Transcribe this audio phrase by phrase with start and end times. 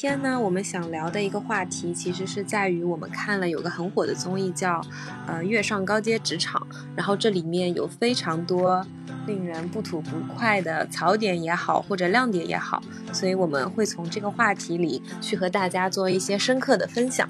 [0.00, 4.80] 天呢，我们想聊的一个话题，其实是在于我们看了有个很火的综艺叫
[5.26, 6.66] 《呃月上高阶职场》，
[6.96, 8.82] 然后这里面有非常多
[9.26, 12.82] 令人不吐不快的槽点也好，或者亮点也好，
[13.12, 17.28] 所以我们会从这个话题里去和大家做一些深刻的分享。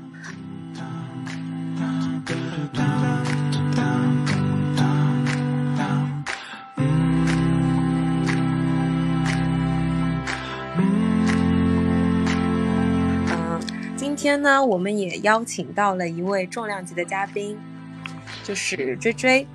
[14.20, 17.58] 天呢，我们也邀请到了一位重量级的嘉宾，
[18.44, 19.46] 就是追追。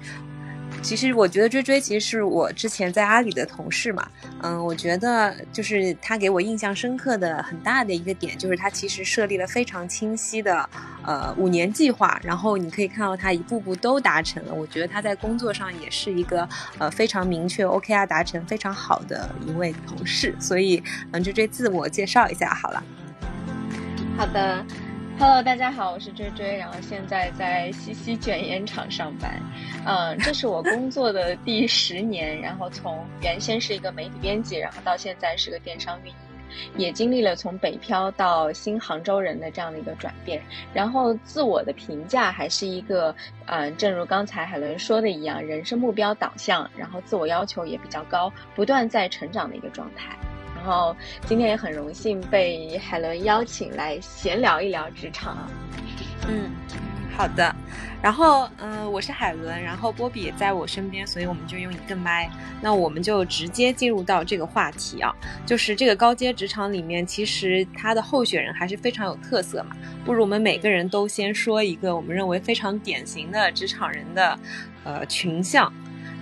[0.82, 4.08] 其实我觉得追追其实是我之前在阿里的同事嘛，
[4.42, 10.68] 嗯，我觉得就是他给我印象深刻的很大的一个点，就是他其实设立了非常清晰的
[11.04, 14.54] 呃五年计划，然后你可以看到他一步步都达成了。
[14.54, 22.84] 我觉得他在工作上也是一个呃非常明确 OKR 达成非常好的一位同事，所以嗯，追追自我介绍一下好了。
[24.18, 24.66] 好的
[25.20, 29.42] ，Hello，大家好，我是追追，然后现在在西西卷烟厂上班，
[29.86, 36.16] 嗯，这是我工作的第十年，然后从原先是一个媒体编辑，然后到现在是个电商运营，
[36.78, 40.42] 也经历了从北漂到新杭州人的这样的一个转变，
[40.74, 43.14] 然后自我的评价还是一个，
[43.48, 50.16] 嗯，正如刚才海伦说的一样，人生目标导向，然后自我要求也比较高，不断在成长的一个状态。
[50.66, 55.48] 然后今天也很荣幸被海伦邀请来闲聊一聊职场。
[56.28, 56.50] 嗯，
[57.16, 57.56] 好的。
[58.02, 62.28] 然后嗯，我是海伦，然后波比也在我身边，所以我们就用一个麦。
[62.62, 65.14] 那我们就直接进入到这个话题啊，
[65.46, 69.76] 就是这个高阶职场里面，其实他的候选人还是非常有特色嘛。
[70.04, 74.40] 不如我们每个人都先说一个我们认为非常典型的职场人的
[74.84, 75.72] 呃群像。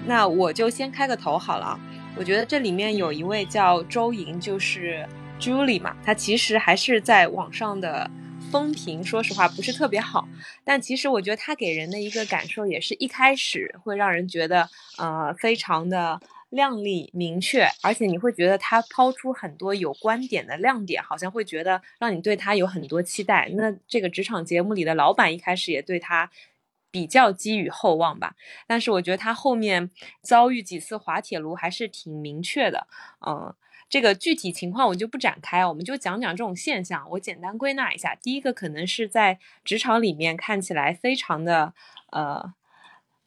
[0.05, 1.80] 那我就先开个头好了。
[2.16, 5.06] 我觉得这里面有一位叫周莹，就是
[5.39, 8.09] Julie 嘛，她其实还是在网上的
[8.51, 10.28] 风评，说实话不是特别好。
[10.63, 14.69] 但其实我觉得她给人的一个感受，也是一开始会让人觉得，
[15.00, 16.19] 呃，非常的
[16.51, 23.50] 亮丽明确，而且你会觉得她抛出很多有观点的亮点，好像会觉得让你对她有很多期待。
[23.56, 26.30] 那这个职场节目里的老板一开始也对她。
[26.94, 28.36] 比较寄予厚望吧，
[28.68, 29.90] 但是我觉得他后面
[30.22, 32.86] 遭遇几次滑铁卢还是挺明确的。
[33.26, 33.52] 嗯，
[33.90, 37.09] 这个具体情况我就不展开，我们就讲讲这种现象。
[37.09, 41.74] 我简单归纳一下，第一个可能是在职场里面看起来非常的
[42.12, 42.54] 呃，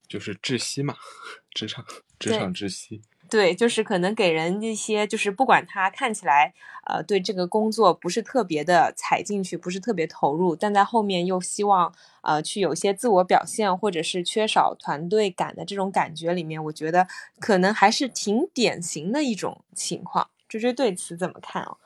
[0.07, 0.95] 就是窒息嘛，
[1.51, 1.85] 职场
[2.21, 3.03] 职场窒息。
[3.29, 6.53] 对，就是可能给人一些，就是不管他看起来，
[6.87, 11.93] 呃，对这个工作不是特别的踩进去，不是特别投入，但在后面又希望，
[12.23, 17.07] 呃，去有些自我表现，或者是缺少团队感的这种感觉里面，我觉得
[17.41, 20.29] 可能还是挺典型的一种情况。
[20.49, 21.77] 追追对此怎么看哦？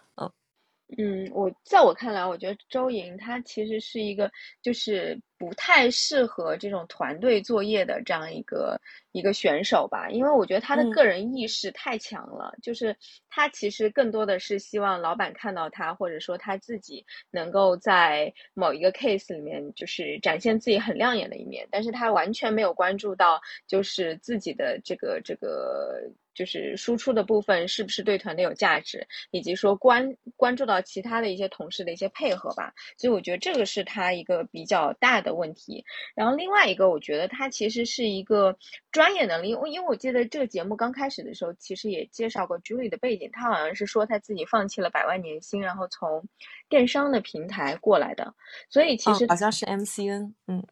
[0.98, 4.30] 嗯嗯，我在我看来，我觉得周莹她其实是一个，
[4.62, 8.78] 就是不太适合这种团队作业的这样一个。
[9.12, 12.96] 一个选手吧，因为我觉得她的个人意识太强了，就是
[13.28, 26.00] 她其实更多的是希望老板看到她，或者说她自己能够在某一个 case 里面就是展现自己很亮眼的一面，但是她完全没有关注到就是自己的这个这个
[26.40, 35.84] 就是输出的部分是不是对团队有价值，以及说关关注到其他的一些同事的一些配合吧，所以我觉得这个是他一个比较大的问题。
[36.14, 38.56] 然后另外一个，我觉得他其实是一个。
[38.92, 43.30] 专业能力，我因为我记得这个节目刚开始的时候，其实也介绍过 Julie 的背景。
[43.32, 46.26] 他好像是说他自己放弃了百万年薪，然后从
[46.68, 48.34] 电商的平台过来的。
[48.68, 50.66] 所以其实好像是 MCN，嗯，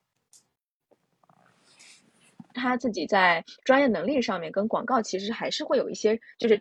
[2.59, 6.61] 他自己在专业能力上面跟广告其实还是会有一些，就是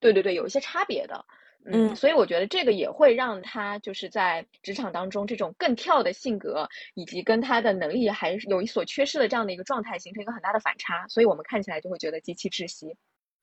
[0.00, 1.24] 对对对，有一些差别的。
[1.66, 12.96] 嗯，所以我觉得这个也会让他就是在职场当中这种更跳的性格，以及跟他的能力还有一所缺失的这样的一个状态，形成一个很大的反差，所以我们看起来就会觉得极其窒息。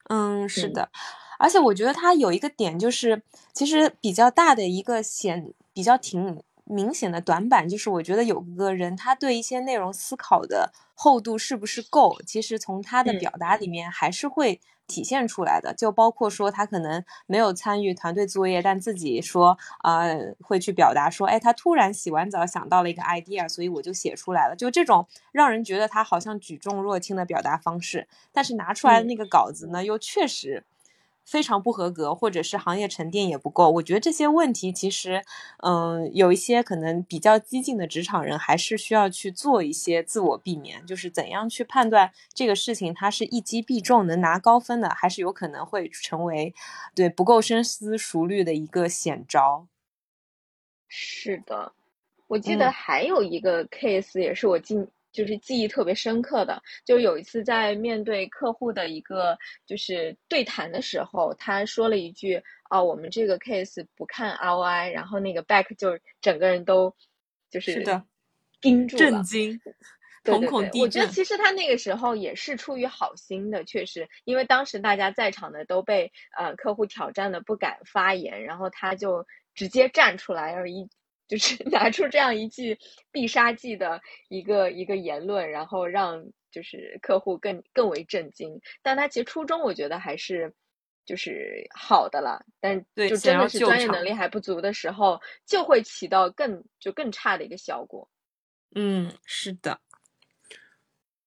[0.09, 0.91] 嗯，是的，
[1.39, 3.23] 而且我觉得他有一个点，就是
[3.53, 14.59] 其实比较大的一个显比较挺明显的短板，就是我觉得有个人他对一些内容思考的厚度是不是够，其实从他的表达里面还是会。
[14.87, 20.03] 体现出来的，就包括说他可能没有参与团队作业，但自己说啊
[20.41, 24.55] 会去表达说，哎，他突然洗完澡想到了一个 idea，所以我就写出来了。
[24.57, 30.65] 就这种让人觉得他好像举重若轻的表达方式，但是拿出来的那个稿子呢，又确实。
[31.25, 35.23] 非常不合格，或者是行业沉淀也不够，我觉得这些问题其实，
[35.63, 46.53] 嗯，有一些可能比较激进的职场人还是需要去做一些自我避免，就是怎样去判断这个事情它是一击必中能拿高分的，还是有可能会成为
[46.93, 49.67] 对不够深思熟虑的一个险招。
[50.87, 51.71] 是的，
[52.27, 54.75] 我记得还有一个 case 也是我记
[55.11, 66.95] 就是记忆特别深刻的，就有一次在面对客户的一个就是对谈的时候，他说了一句：“哦，我们这个 case 不看 ROI。”然后那个 back 就整个人都
[67.49, 68.03] 就是是的，
[68.61, 69.61] 盯住了，震惊。
[70.23, 70.81] 瞳孔地震。
[70.81, 79.25] 我觉得其实他那个时候也是出于好心的，确实，因为当时大家在场的都被呃客户挑战的不敢发言，然后他就
[79.55, 80.87] 直接站出来，而一
[81.31, 82.77] 就是 拿出这样一句
[83.09, 88.59] 必杀技的一个一个言论，然后让就是客户更更为震惊。
[88.81, 90.53] 但他其实初衷我觉得还是
[91.05, 98.09] 就是好的了，但就真的是专业能力还不足的时候，就会起到更就更差的一个效果。
[98.75, 99.79] 嗯，是的。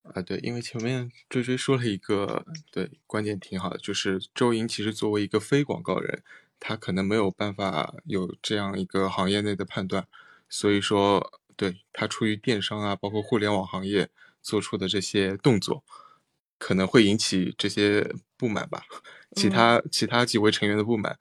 [0.02, 6.22] 啊，对，因为前面追追说了一个对观点挺好的，就是周莹其实作为一个非广告人，
[6.66, 10.08] 他可能没有办法有这样一个行业内的判断，
[10.48, 14.08] 所以说对他出于电商啊，包括互联网行业
[14.40, 15.84] 做出的这些动作，
[16.58, 18.84] 可能会引起这些不满吧，
[19.36, 21.18] 其他其他几位成员的不满，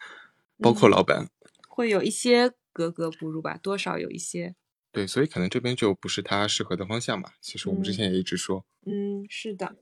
[0.59, 1.27] 包括老板，
[1.67, 4.55] 会有一些格格不入吧，多少有一些。
[4.93, 7.31] 对，所以可能这边就不是他适合的方向嘛。
[7.41, 9.75] 其实我们之前也一直说，嗯，是的。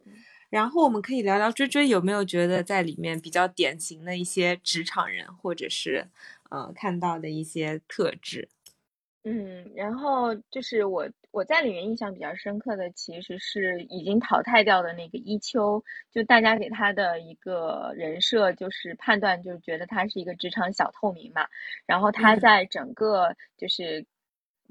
[0.52, 6.06] 然后我们可以聊聊追追有没有觉得在里面比较典型的一些职场人，或者是
[6.50, 8.50] 呃看到的一些特质。
[9.24, 21.48] 嗯，然后就是我我在里面印象比较深刻的，其实是已经淘汰掉的那个一秋，就大家给他的一个人设就是判断，就是觉得他是一个职场小透明嘛。
[21.86, 24.06] 然后他在整个就是。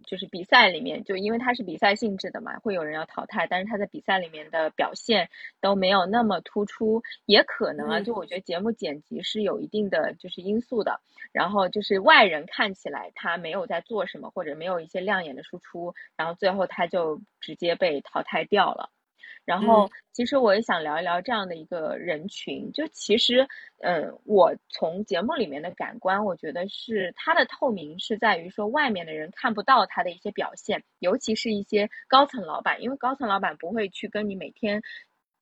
[0.05, 5.29] 就是比赛里面，就因为他是比赛性质的嘛，会有人要淘汰，但是他在比赛里面的表现
[5.61, 11.01] 都没有那么突出，也可能啊，就我觉得节目剪辑是有一定的就是因素的，
[11.33, 18.91] 然后就是外人看起来他没有在做什么，或者没有一些亮眼的输出，然后最后他就直接被淘汰掉了。
[19.51, 22.71] 然后，其实我也想聊一聊这样的一个人群。
[22.73, 23.49] 就其实，
[23.83, 34.81] 嗯，我从节目里面的感官，我觉得是他的透明是在于说，外面的人看不到他的一些表现，尤其是一些高层老板，因为高层老板不会去跟你每天。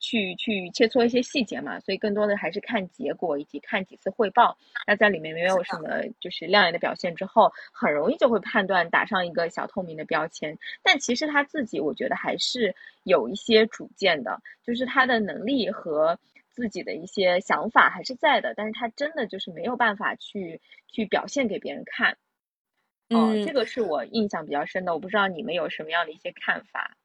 [0.01, 4.57] 去去切磋一些细节嘛，所以更多的还是看结果以及看几次汇报。
[4.87, 10.59] 那在里面没有什么就是亮眼的表现之后，很容易就会判断打上一个小透明的标签。
[10.83, 16.19] 但其实他自己我觉得还是有一些主见的，就是他的能力和
[16.51, 22.17] 自己的一些想法还是在的，但是他真的就是没有办法去去表现给别人看。
[23.11, 26.98] 嗯，这个是我印象比较深的，我不知道你们有什么样的一些看法。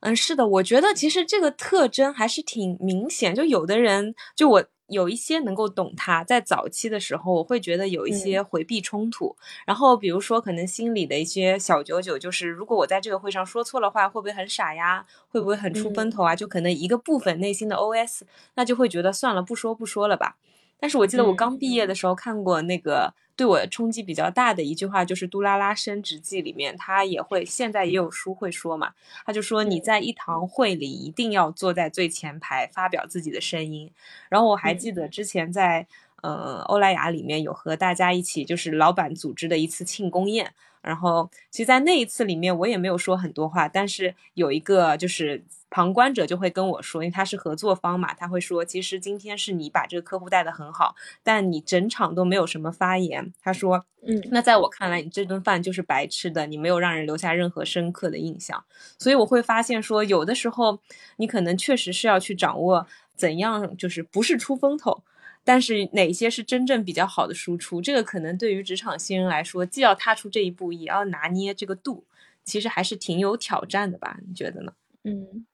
[0.00, 3.34] 嗯，是的，我觉得其实这个特征还是挺明显。
[3.34, 9.34] 就有的人，就我有一些能够懂他，在早期的时候，我会觉得有一些回避冲突。
[9.66, 15.04] 然后比如说，可能心里的一些小九九，就是如果我在这个会上说错了话，会不会很傻呀？
[15.28, 16.36] 会不会很出风头啊？
[16.36, 18.22] 就可能一个部分内心的 OS，
[18.54, 20.36] 那就会觉得算了，不说不说了吧。
[20.78, 23.14] 但是我记得我刚毕业的时候看过那个。
[23.36, 28.94] 对我冲击比较大的一句话就是《杜拉拉升职记》里面，他也会现在也有书会说嘛，
[29.26, 33.90] 他就说你在一堂会里一定要坐在最前排发表自己的声音。
[34.30, 35.86] 然后我还记得之前在
[36.22, 40.54] 呃欧莱雅里面有和大家一起就是老板组织的一次庆功宴。
[40.86, 53.32] 然后，其实，在那一次里面，我也没有说很多话，但是有一个就是旁观者就会跟我说，因为他是合作方嘛，他会说，其实今天是你把这个客户带的很好，但你整场都没有什么发言。
[53.42, 58.64] 他说，嗯，那在我看来，你这顿饭就是白吃的，你没有让人留下任何深刻的印象。
[58.96, 60.78] 所以我会发现说，有的时候
[61.16, 65.02] 你可能确实是要去掌握怎样，就是不是出风头。
[65.46, 67.80] 但是哪些是真正比较好的输出？
[67.80, 72.04] 这个可能对于职场新人来说，既要踏出这一步，也要拿捏这个度，
[72.42, 74.18] 其实还是挺有挑战的吧？
[74.26, 74.72] 你觉得呢？
[75.04, 75.46] 嗯，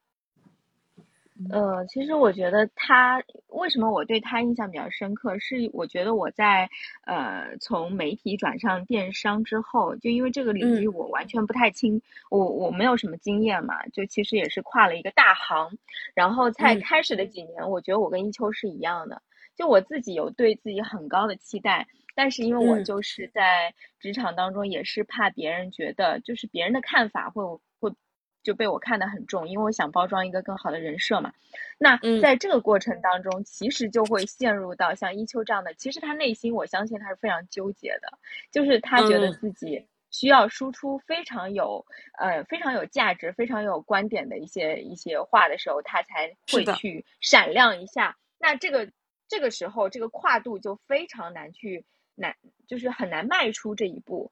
[1.50, 6.66] 呃，其实我觉得他为什么我对他印象比较深刻，是我觉得我在
[7.04, 15.76] 呃从媒体转上电商之后，就因为这个领域我完全不太清，我我没有什么经验嘛，就其实也是跨了一个大行，
[16.14, 19.20] 然后在开始的几年，我觉得我跟一秋是一样的。
[19.54, 27.44] 就我自己有对自己很高的期待，但是因为我就是在职场当中，也是怕别人觉得，就是别人的看法会
[27.78, 27.94] 会
[28.42, 31.32] 就被我看得很重，因为我想包装一个更好的人设嘛。
[31.78, 38.18] 那在这个过程当中，其实就会陷入到像一秋这样的，其实他内心我相信他是非常纠结的，
[38.50, 41.84] 就是他觉得自己需要输出非常有
[42.18, 48.16] 呃非常有价值、非常有观点的一些一些话的时候，他才会去闪亮一下。
[48.40, 48.90] 那这个。
[49.32, 52.36] 这个时候，这个跨度就非常难去难，
[52.66, 54.30] 就是很难迈出这一步。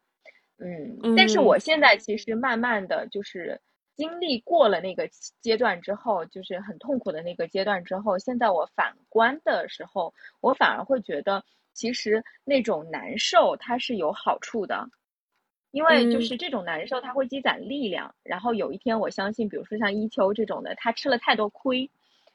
[0.59, 3.59] 嗯，但是我现在其实慢慢的就是
[3.97, 5.09] 经历过了那个
[5.41, 11.43] 阶段之后，就是很痛苦的那个阶段之后，现在我反观的时候，我反而会觉得，
[11.73, 14.87] 其实那种难受它是有好处的，
[15.71, 21.91] 因为就是这种难受它会积攒力量，然后有一天我相信，比如说像一秋这种的，他吃了太多亏，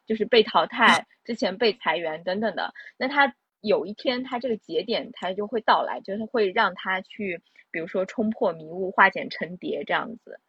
[0.05, 3.35] 就是被淘汰之前被裁员等等的，那他。
[3.61, 10.39] 有一天，他这个节点他就会到来，就是会让他去，比如说冲破迷雾，化茧成蝶这样子。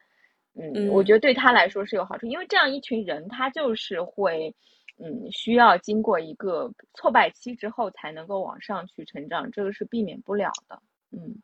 [0.52, 4.54] 嗯，我觉得对他来说是有好处，因为这样一群人，他就是会，
[4.98, 10.82] 嗯，需要经过一个挫败期之后，才能够往上去成长，这个是避免不了的。
[11.10, 11.40] 嗯，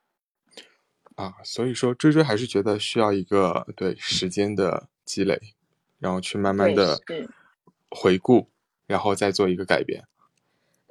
[1.15, 5.41] 啊，所以说追追还是觉得需要一个对时间的积累，
[5.99, 6.99] 然后去慢慢的
[7.95, 8.49] 回顾，
[8.87, 10.05] 然后再做一个改变。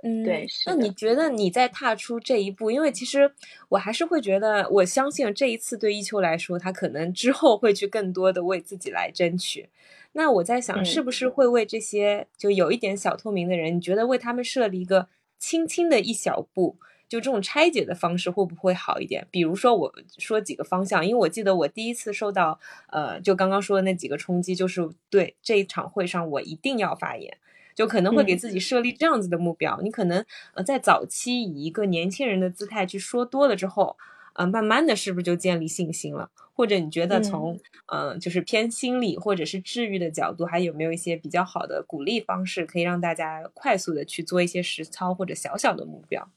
[0.03, 2.72] 嗯，对，那你觉得你在踏出这一步？
[2.72, 3.34] 因为其实
[3.70, 9.70] 我还是会觉得，我相信这一次对一秋来说，他可能之后会去更多的为自己来争取。
[10.13, 16.77] 那我在想，是不是会为这些就有一点小透明的人，你觉得为他们设立一个轻轻的一小步，
[17.11, 19.27] 就这种拆解的方式会不会好一点？
[19.29, 27.37] 比如说，我说几个方向，因为我记得我第一次受到呃，就刚刚说的那几个冲击，就是对这一场会上我一定要发言。
[27.75, 33.97] 就可能会给自己设立这样子的目标，你可能呃在早期以一个年轻人的姿态去说多了之后，
[34.35, 36.29] 呃慢慢的是不是就建立信心了？
[36.53, 46.29] 或者你觉得从嗯就是偏心理或者是治愈的角度，还有没有一些比较好的鼓励方式，可以让大家快速的去做一些实操或者小小的目标？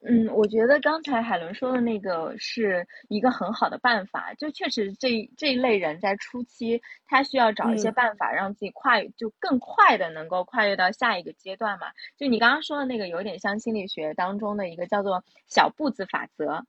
[0.00, 4.32] 嗯，我觉得刚才海伦说的那个是一个很好的办法。
[4.34, 11.88] 就确实这这一类人在初期，他需要找一些办法让自己快，就更快的能够跨越到下一个阶段嘛。
[12.16, 16.64] 就你刚刚说的那个，有点像心理学当中的一个叫做小步子法则，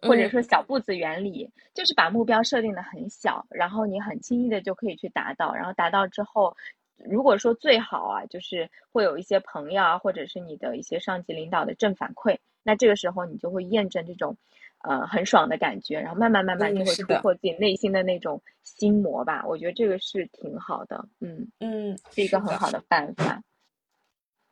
[0.00, 6.56] 或者说小步子原理，就是把目标设定的很小，然后你很轻易的就可以去达到，然后达到之后。
[7.04, 14.36] 如果说最好啊，就是会有一些朋友啊，或者是你的一些上级领导的正反馈，那这个时候你就会验证这种，
[14.82, 19.44] 呃，很爽的感觉，然后慢慢慢慢就会突破自己内心的那种心魔吧。
[19.46, 23.42] 我觉得这个是挺好的，嗯嗯，是一个很好的办法。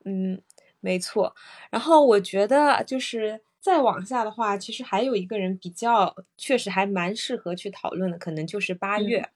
[0.04, 0.40] 嗯，
[0.80, 1.34] 没错。
[1.70, 9.20] 然后我觉得就是再往下的话，其实还有一个人比较确实还蛮适合去讨论的，可能就是八月。
[9.20, 9.30] 嗯，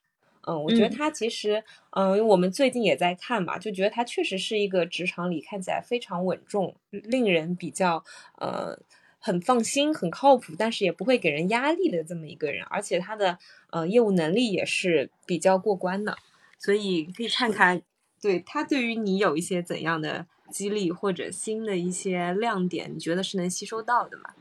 [0.56, 8.04] 我觉得他其实，嗯，我们最近也在看嘛，就觉得他确实是一个职场里看起来非常稳重、令人比较
[8.38, 8.78] 呃
[9.18, 12.64] 很放心、很靠谱，但是也不会给人压力的这么一个人。
[12.66, 13.36] 而且他的
[13.70, 16.16] 呃业务能力也是比较过关的，
[16.58, 17.82] 所以可以看看，
[18.20, 24.34] 对他对于你有一些怎样的激励或者新的一些亮点，你觉得是能吸收到的吗？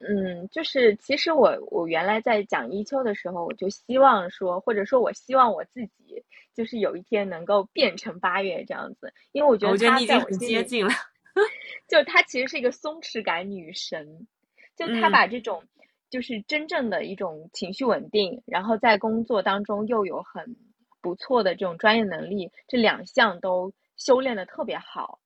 [0.00, 6.22] 嗯，就是其实我我原来在讲一秋的时候，我就希望说，或者说我希望我自己
[6.54, 10.92] 就是有一天能够变成八月这样子，因为我觉得他在我接近了，
[11.88, 14.26] 就他其实是一个松弛感女神，
[14.76, 15.62] 就他把这种
[16.10, 20.56] 就是真正的一种情绪稳定，然后在工作当中又有很
[21.00, 25.20] 不错的这种专业能力，这两项都修炼的特别好，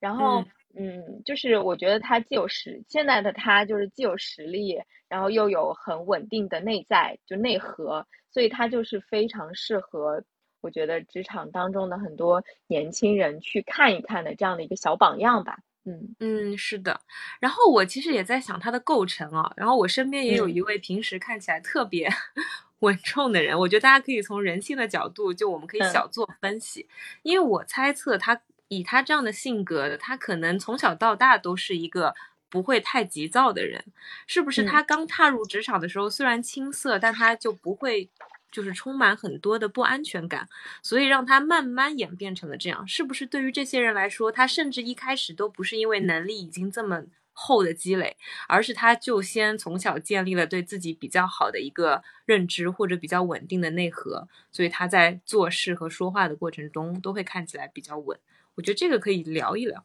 [0.00, 0.42] 然后。
[0.76, 4.76] 嗯，就是我觉得他既有实，现在的他就是既有实力，
[5.08, 10.22] 然后又有很稳定的内在，就内核，所以他就是非常适合，
[10.60, 15.58] 我觉得职场当中的很多年轻人去看一看的这样的一个小榜样吧。
[15.84, 17.00] 嗯嗯，是的。
[17.40, 22.08] 然后我其实也在想他的构成啊，然后我身边也有一位平时看起来特别
[22.80, 26.88] 稳重的人，我觉得大家可以从人性的角度，就我们可以小做分析，
[27.22, 28.40] 因为我猜测他。
[28.68, 32.14] 以他这样的性格，他可能从小到大都是一个
[32.48, 33.84] 不会太急躁的人，
[34.26, 34.64] 是不是？
[34.64, 38.08] 他刚踏入职场的时候虽然青涩，但他就不会
[38.50, 40.48] 就是充满很多的不安全感，
[40.82, 42.86] 所以让他慢慢演变成了这样。
[42.86, 47.02] 是不是对于这些人来说，他甚至一开始都不是因为能力已经这么
[47.32, 48.16] 厚的积累，
[48.46, 58.16] 而是他就先从小建立了对自己比较好的一个认知或者比较稳定的内核，所以他在做事和说话的过程中都会看起来比较稳。
[58.56, 59.84] 我觉得这个可以聊一聊。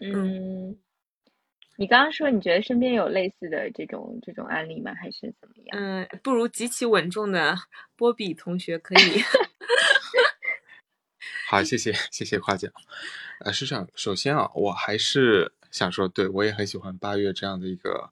[0.00, 0.76] 嗯，
[1.76, 4.92] 你刚刚说你觉得身边有类似的这种这种案例吗？
[4.94, 5.78] 还是怎么样？
[5.78, 7.56] 嗯，不如极其稳重的
[7.94, 8.98] 波比同学可以。
[11.48, 12.72] 好，谢谢谢谢夸奖。
[13.40, 18.10] 呃，是这样，首先啊，我还是想说，对我也很喜欢八月这样的一个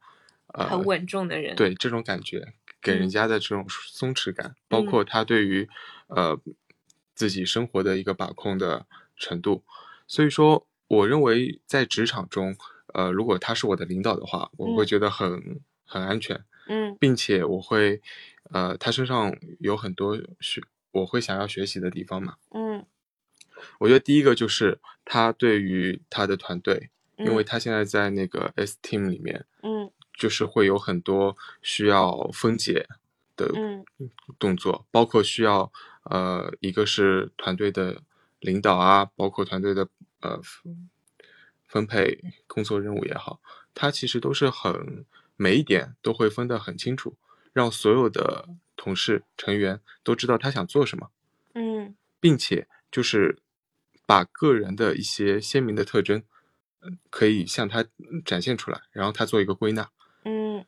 [0.54, 1.56] 呃很稳重的人。
[1.56, 5.68] 对这种感觉，给人家的这种松弛感，包括他对于
[6.06, 6.40] 呃。
[7.22, 8.84] 自己生活的一个把控的
[9.16, 9.62] 程度，
[10.08, 12.56] 所以说，我认为在职场中，
[12.94, 16.96] 呃，如果他是我的领导的话，我会觉得很很安全，嗯。
[16.98, 18.00] 并且我会，
[18.50, 20.60] 呃，他身上有很多学
[20.90, 22.34] 我会想要学习的地方嘛。
[22.50, 22.84] 嗯。
[23.78, 27.46] 我觉得第一个就是他对于他的团队，因为嗯。
[27.46, 29.92] 他现在在那个 S Team 里面，嗯。
[30.18, 32.88] 就是会有很多需要分解
[33.36, 33.84] 的嗯。
[34.40, 35.70] 动作，包括需要
[36.04, 38.02] 呃，一个是团队的
[38.40, 39.88] 领导啊，包括团队的
[40.20, 40.90] 呃分
[41.66, 43.40] 分配工作任务也好，
[43.74, 45.04] 他其实都是很
[45.36, 47.16] 每一点都会分得很清楚，
[47.52, 51.10] 让所有的同事成员都知道他想做什么，
[51.54, 53.38] 嗯并且就是
[54.06, 56.22] 把个人的一些鲜明的特征，
[56.80, 57.84] 嗯可以向他
[58.24, 59.90] 展现出来，然后他做一个归纳。
[60.24, 60.64] 嗯，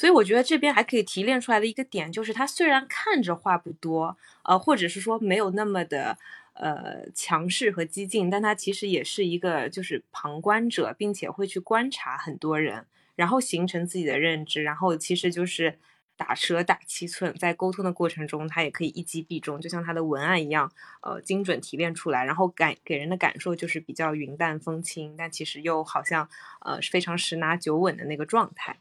[0.00, 6.16] 所以我觉得这边还可以提炼出来的一个点，就是他虽然看着话不多，呃，或者是说没有那么的
[6.54, 15.78] 呃强势和激进，但他其实也是一个就是旁观者，并且会去观察很多人，然后形成自己的认知，然后其实就是
[16.16, 26.26] 打蛇打七寸，在沟通的过程中，他也可以一击必中，就像他的文案一样，呃，精准提炼出来，然后感给人的感受就是比较云淡风轻，但其实又好像
[26.64, 28.78] 呃非常十拿九稳的那个状态。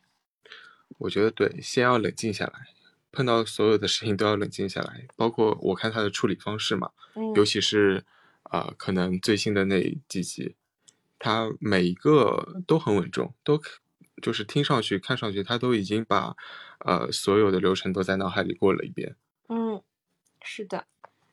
[0.98, 2.68] 我觉得对，先要冷静下来，
[3.12, 8.04] 碰到所有的事情都要冷静下来，包括我看他的处理方式嘛，嗯尤其是
[8.44, 10.56] 啊、呃可能最新的那几集，
[11.18, 13.62] 他每一个都很稳重，都
[14.22, 16.36] 就是听上去、看上去，他都已经把
[16.80, 19.16] 呃所有的流程都在脑海里过了一遍。
[19.48, 19.82] 嗯，
[20.42, 20.86] 是的。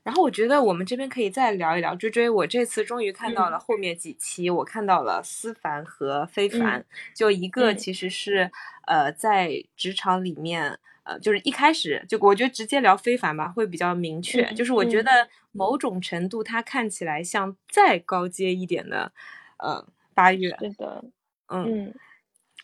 [0.06, 2.30] 然后我觉得我们这边可以再聊一聊追追。
[2.30, 8.48] 我这次终于看到了后面几期，我看到了思凡和非凡，就一个嗯其实是、
[8.86, 10.78] 呃在职场里面。
[11.02, 14.42] 呃，就是一开始就我觉得直接聊非凡吧，会比较明确。
[14.44, 19.12] 嗯就是我觉嗯得某种程度，他看起来像再高阶一点的，
[19.58, 20.50] 呃，八月。
[20.60, 21.04] 是的，
[21.48, 21.94] 嗯，嗯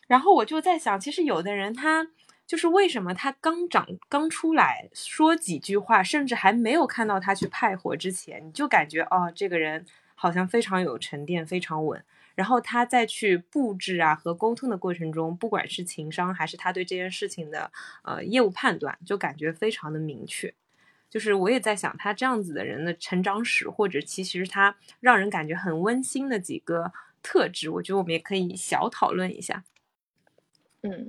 [0.09, 2.09] 然后我就在想，其实有的人他
[2.53, 12.05] 就是为什么他刚长刚出来说几句话，甚至还没有看到他去派活之前，你就感觉哦，这个人好像非常有沉淀，非常稳。
[12.35, 20.53] 然后他再去布置啊和沟通的过程中，不管是情商还是他对这件事情的呃业务判断，就感觉非常的明确。
[21.09, 29.65] 就是我也在想，他这样子的人的成长史，或者其实他让人感觉很温馨的几个特质，我觉得我们也可以小讨论一下。
[30.83, 31.09] 嗯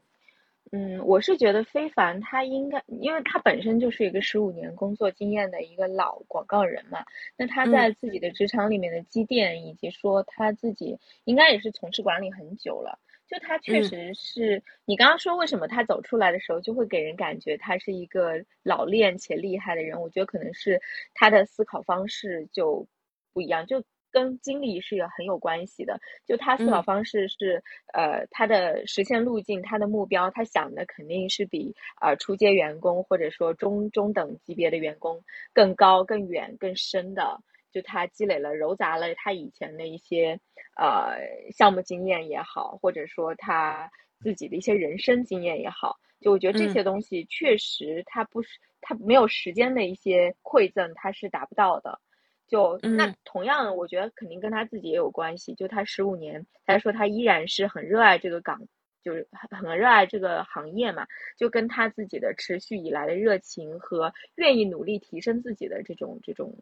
[0.76, 7.06] 嗯，我是觉得非凡他应该，因为他本身就是一个十五年工作经验的一个老广告人嘛，
[7.38, 12.98] 那他在自己的职场里面的积淀，以及说他自己应该也是从事管理很久了。
[13.28, 20.82] 就他确嗯实是，你刚刚说为什么他走出来的时候就会给人感觉他是一个老练且厉害的人，我觉得可能是
[21.14, 22.88] 他的思考方式就
[23.32, 23.84] 不一样，就
[24.14, 26.00] 跟经历是有很有关系的。
[26.26, 27.62] 就他思考嗯方式是，
[27.94, 35.22] 呃，他的实现路径，他的目标，他想的肯定是比呃初阶员工或者说中中等级别的员工
[35.52, 37.38] 更高、更远、更深的。
[37.74, 40.40] 就他积累了、糅杂了他以前的一些
[40.78, 41.18] 呃
[41.52, 52.00] 项目经验也好，或者说他自己的一些人生经验也好，就我觉得这嗯些东西确实他不是他没有时间的一些馈赠，他是达不到的。
[52.48, 55.54] 就那嗯同样，我觉得肯定跟他自己也有关系。
[55.56, 58.62] 就他十五年，他说他依然是很热爱这个岗，
[59.02, 66.56] 就是很很热爱这个行业嘛，就跟他自己的持续以来的热情和愿意努力提升自己的这种这种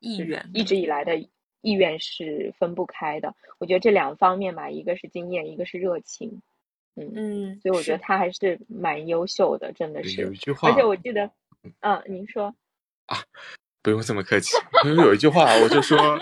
[0.00, 1.16] 意愿一直以来的
[1.60, 3.34] 意愿是分不开的。
[3.58, 6.42] 我觉得这两方面吧，一个是经验，一个是热情。
[6.96, 10.36] 嗯，嗯，所以我觉得他还是蛮优秀的，真的有是一。
[10.36, 11.28] 句话，而且我记得，
[11.80, 12.54] 嗯，您说，
[13.84, 16.18] 不用这么客气，因为有一句话，我就说，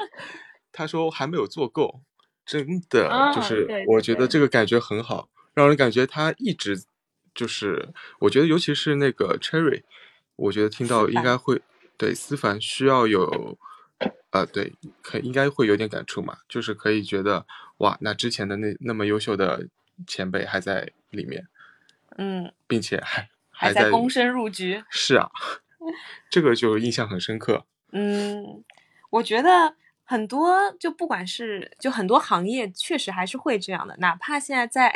[0.72, 2.02] 他说还没有做够，
[2.44, 6.82] 真的啊就是我觉得这个感觉很好，让人感觉他一直
[7.32, 9.84] 就是，我觉得尤其是那个 Cherry，
[10.34, 11.62] 我觉得听到应该会
[11.96, 13.56] 对思凡需要有，
[14.30, 17.46] 呃，对，可应该会有点感触嘛，就是可以觉得
[17.78, 19.68] 哇，那之前的那那么优秀的
[20.08, 21.46] 前辈还在里面，
[22.16, 24.82] 嗯，并且还还在在躬身入局。
[24.90, 25.30] 是啊，
[26.30, 27.66] 这个就印象很深刻。
[27.92, 28.64] 嗯，
[29.10, 34.92] 我觉得很多就不管是就很多行业确实还是会这样的，哪怕现在在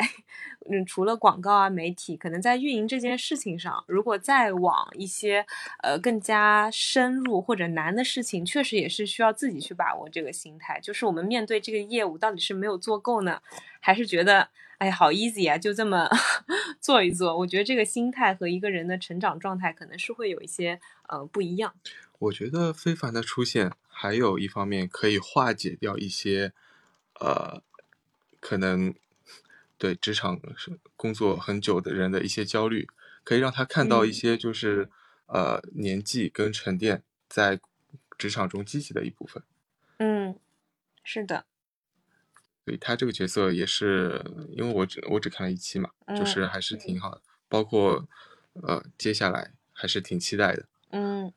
[0.69, 5.45] 嗯除了广告啊媒体，可能在运营这件事情上，如果再往一些
[5.83, 10.79] 呃更加深入或者难的事情，确实也是需要自己去把握这个心态。
[10.81, 13.41] 就是我们面对这个业务到底是没有做够呢，
[13.79, 16.07] 还是觉得哎好 easy 啊，就这么
[16.79, 17.37] 做一做？
[17.39, 21.73] 我觉得这个心态和一个人的成长状态可能是会有一些呃不一样。
[22.19, 26.53] 我觉得非凡的出现，还有一方面可以化解掉一些，
[27.19, 27.61] 呃，
[28.39, 28.93] 可能
[29.77, 30.39] 对职场
[30.95, 32.87] 工作很久的人的一些焦虑，
[33.23, 34.89] 可以让他看到一些就是、
[35.27, 37.59] 呃年纪跟沉淀在
[38.17, 39.43] 职场中积极的一部分。
[39.97, 40.39] 嗯，
[41.03, 41.45] 是的，
[42.67, 48.05] 所以他这个角色也是，因为我只我只看了一期嘛，嗯就是还是挺好的，包括
[48.61, 50.65] 呃接下来还是挺期待的。
[50.89, 51.31] 嗯。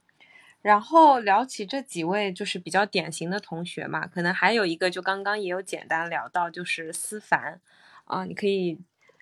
[0.61, 7.61] 然后聊起这几位就是比较典型的同学嘛，可能还有一个就刚刚也有简单聊到，就是思凡
[8.07, 8.77] 啊、你可以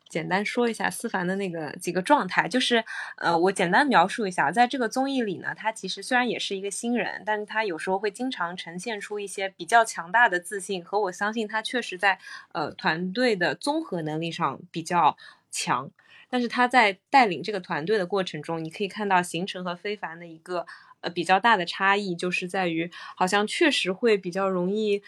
[0.09, 2.85] 简单说一下思凡的那个几个状态，就是
[3.17, 12.19] 呃，我简单描述一下，在这个综艺里呢，他其实虽然也是一个新人，但是他有时候会经常呈现出一些比较强大的自信，和我相信他确实在
[12.53, 15.17] 呃团队的综合能力上比较
[15.51, 15.91] 强。
[16.31, 20.67] 但是他在带领这个团队的过程中，你可以看到行程和非凡的一个
[21.01, 25.03] 呃比较大的差异，就是在于好像确实会比较容易，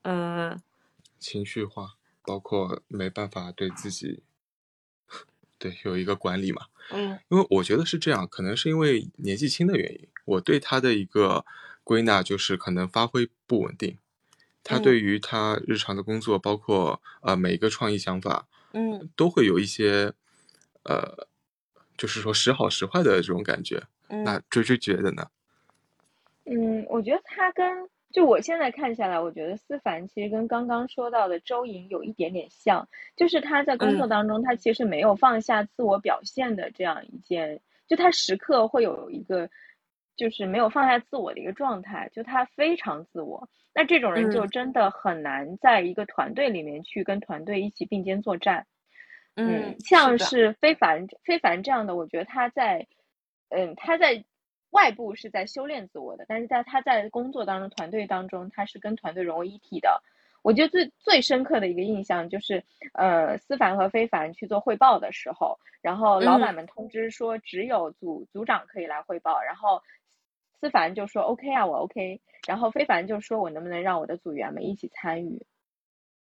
[0.00, 0.56] 呃，
[1.18, 4.22] 情绪化，包括没办法对自己，
[5.62, 6.62] 对有一个管理嘛。
[6.90, 11.44] 嗯因为我觉得是这样，可能是因为年纪轻的原因，我对他的一个
[11.84, 13.96] 归纳就是可能发挥不稳定。
[14.64, 20.12] 他嗯对于他日常的工作，包括呃每一个创意想法，嗯都会有一些
[20.82, 21.28] 呃，
[21.96, 23.84] 就是说时好时坏的这种感觉。
[24.08, 25.30] 嗯那追追觉得呢？
[26.44, 39.48] 嗯，我觉得他跟就我现在看下来，我觉得思凡其实跟刚刚说到的周莹有一点点像，就是他在工作嗯当中，他其实没有放下自我表现的这样一件，就他时刻会有一个
[40.16, 43.48] 就是没有放下自我的一个状态，就他非常自我。
[43.74, 48.66] 那这种人就嗯真的很难在一个团队里面去跟团队一起并肩作战。
[49.34, 52.86] 嗯，像是非凡非凡这样的，我觉得他在，
[53.48, 54.22] 嗯，他在
[54.72, 60.02] 外部是在修炼自我的，但是在他在工作当中、团队当中，他是跟团队融为一体的。
[60.42, 69.80] 我觉得最最深刻的一个印象就是，呃，思凡和非凡去做汇报的时候，然后老板嗯们通知说只有组组长可以来汇报，然后
[70.58, 75.46] 思凡就说 OK 啊，我 OK，然后非凡就说我能不能让我的组员们一起参与，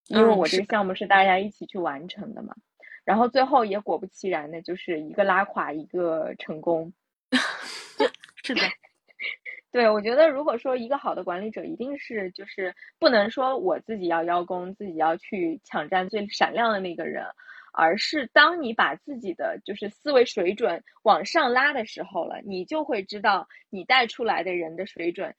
[0.07, 2.55] 因为我这个项目是大家一起去完成的嘛。
[3.05, 6.93] 然后最后也果不其然的，就是一个拉垮，一个成功。
[8.45, 8.61] 是的，
[9.73, 17.25] 对，我觉得如果说一个好的管理者，一定是就是不能说我自己要邀功，自己要去抢占最闪亮的那个人，
[17.73, 25.35] 而是当你把自己的就是思维水准往上拉的时候了，你就会知道你带出来的人的水准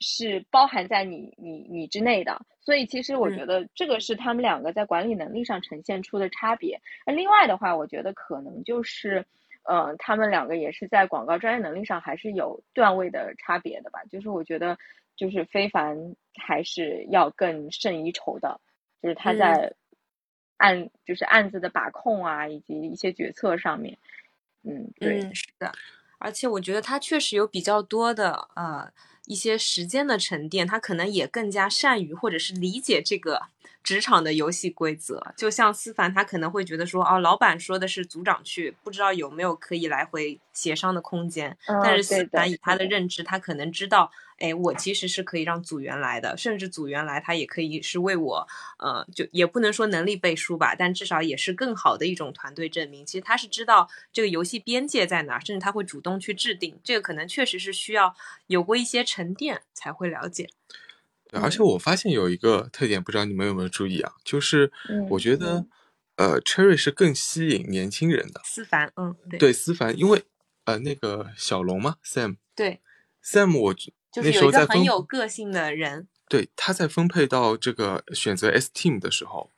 [0.00, 2.40] 是包含在你你你之内的。
[2.62, 6.80] 所以其实我嗯觉得这个是他们两个在管理能力上呈现出的差别。
[7.06, 9.26] 那另外的话，我觉得可能就是。
[9.68, 14.02] 呃，他们两个也是在广告专业能力上还是有段位的差别的吧。
[14.10, 14.78] 就是我觉得，
[15.14, 18.58] 就是非凡还是要更胜一筹的，
[19.02, 19.74] 就是他嗯在
[20.56, 23.98] 案、就是案子的把控啊，以及一些决策上面，
[24.64, 25.70] 嗯，对，嗯，是的，
[26.18, 28.90] 而且我觉得他确实有比较多的呃
[29.28, 33.42] 一些时间的沉淀，他可能也更加善于或者是理解这个
[33.84, 35.34] 职场的游戏规则。
[35.36, 41.56] 就像思凡，他可能会觉得说，哦，老板说的是组长去，不知道有没有可以来回协商的空间。
[41.66, 48.46] 嗯但是思凡以他的的认知，他可能知道，哎，我其实是可以让组员来的，甚至组员来，他也可以是为我，
[48.78, 53.04] 呃，就也不能说能力背书吧，但至少也是更好的一种团队证明。
[53.04, 56.78] 其实他是知道这个游戏边界在哪，甚至他会主动去制定。
[56.84, 58.14] 这个可能确实是需要
[58.46, 60.48] 有过一些沉淀才会了解。
[61.28, 64.14] 对，而且我发现有一个特点，不知道你们有没有注意啊？
[64.24, 64.72] 就是
[65.10, 65.66] 我嗯觉得，
[66.16, 68.40] 呃，Cherry 是更吸引年轻人的。
[68.44, 70.22] 思凡，嗯，对对，思凡，因为
[70.64, 72.80] 呃，那个小龙嘛，Sam，对
[73.22, 73.74] ，Sam，我
[74.10, 79.50] 就是那时有一个很候在分有个性的人，对，他在分配到这个选择 S Team 的时候，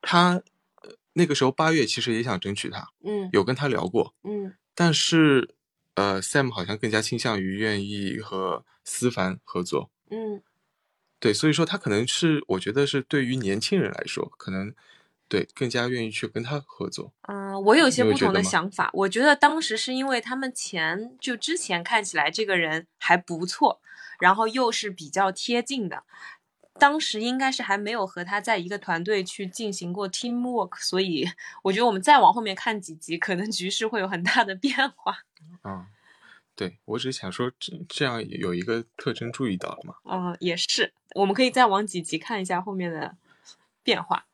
[0.00, 0.42] 他
[0.82, 4.54] 呃那个时候八月其实也想争取他，嗯有跟他聊过，嗯。
[4.74, 5.54] 但是
[5.94, 9.90] 呃，Sam 好像更加倾向于愿意和思凡合作。
[10.10, 10.42] 嗯。
[11.18, 14.74] 对，所以说他可能是，我觉得是对于年轻人来说，可能
[15.28, 17.12] 对更加愿意去跟他合作。
[17.22, 18.90] 嗯、我有些不同的想法。
[18.92, 23.80] 我觉得当时是因为他们前就之前看起来这个人还不错，
[24.20, 26.04] 然后又是比较贴近的。
[26.78, 31.26] 当时应该是还没有和他在一个团队去进行过 teamwork，所以
[31.62, 35.24] 我觉得我们再往后面看几集，可能局势会有很大的变化。
[35.64, 35.86] 嗯、
[36.54, 39.94] 对我只是想说，这这样有一个特征注意到了嘛？
[40.04, 43.16] 嗯、也是，我们可以再往几集看一下后面的
[43.82, 44.26] 变化。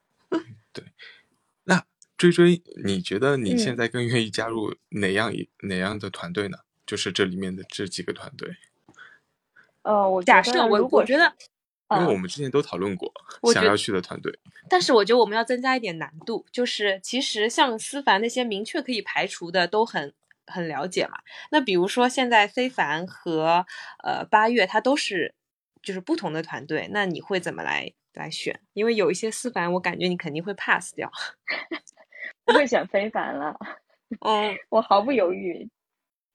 [1.64, 1.84] 那
[2.16, 6.58] 追追，你觉得你现嗯在更愿意加入哪样一、哪样的团队呢？
[6.86, 8.56] 就是这里面的这几个团队。
[9.82, 11.32] 呃，我假设我如果觉得，
[11.90, 13.12] 因为我们之前都讨论过
[13.52, 14.38] 想要去的团队。
[14.68, 20.14] 但是我觉得我们要增加一点难度，就是其实像思凡那些明确可以排除的都很
[20.46, 21.18] 很了解嘛。
[21.50, 23.66] 那比如说现在非凡和
[24.04, 25.34] 呃八月，它都是
[25.82, 28.58] 就是不同的团队，那你会怎么来来选？
[28.72, 31.10] 因为有一些思凡，我感觉你肯定会 pass 掉。
[32.44, 33.56] 不会选非凡了，
[34.20, 35.68] 嗯 我毫不犹豫。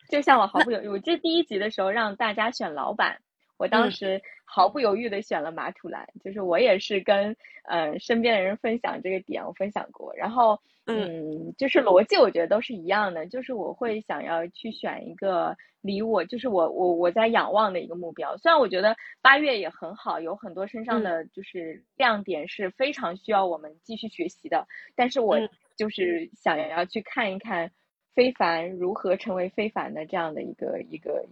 [0.09, 3.21] 就像我毫不犹豫，我记得第一集的时候让大家选老板，
[3.57, 3.91] 我当嗯。
[3.91, 18.37] 时毫不犹豫的选了马土兰，就是我也是跟呃身边的人分享这个点，我分享过，然后嗯，就是逻辑我觉得都是一样的，就是我会想要去选一个离我就是我我我在仰望的一个目标。
[18.37, 24.65] 虽然我觉得八月也很好，有很多身上的就是亮点是非常需要我们继续学习的，
[24.95, 25.49] 但是我嗯。
[25.77, 27.69] 就是想要去看一看
[28.15, 31.23] 非凡如何成为非凡的这样的一个一个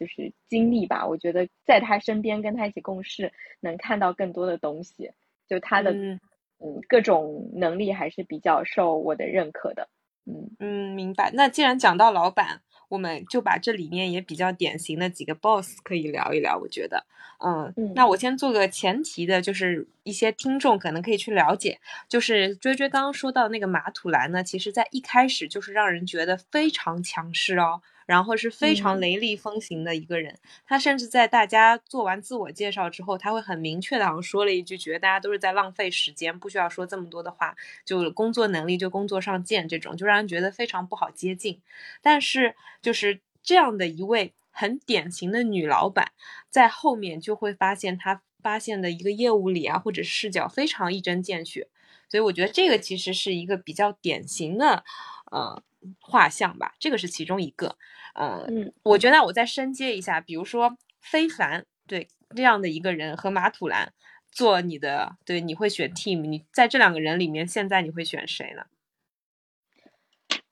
[0.00, 1.06] 就是经历吧。
[1.06, 5.10] 我觉得在他身边跟他一起共事，能看到更多的东西，
[5.46, 6.18] 就他的嗯
[6.58, 9.86] 嗯各种能力还是比较受我的认可的。
[10.24, 11.30] 嗯嗯，明白。
[11.34, 16.56] 那既然讲到老板，我们就把这里面也比较典型的几个 boss 可以聊一聊。
[16.56, 17.04] 我觉得，
[17.44, 27.80] 嗯，嗯那我先做个前提的，就是一些听众可能可以去了解，就是追追刚刚说到那个马土兰呢，其实在一开始就是让人觉得非常强势哦。
[28.06, 41.60] 然后是非常嗯雷厉风行的一个人，他甚至在大家做完自我介绍之后，他会很明确的好像说了一句，觉得大家都是在浪费时间，不需要说这么多的话，就工作能力就工作上见，这种就让人觉得非常不好接近。
[42.02, 46.10] 但是就是这样的一位很典型的女老板，
[46.48, 51.68] 在后面就会发现她发现的一个业务里啊，或者是视角非常一针见血，
[52.08, 54.84] 所以我觉得这个其实是一个比较典型的
[55.30, 55.62] 呃
[56.00, 57.76] 画像吧，这个是其中一个。
[58.14, 63.92] 呃，嗯我觉得我再深接一下，比如说非凡，对这样的一个人和马土兰
[64.32, 68.64] 做你的，对你会选 team，你在这两个人里面，现在你会选谁呢？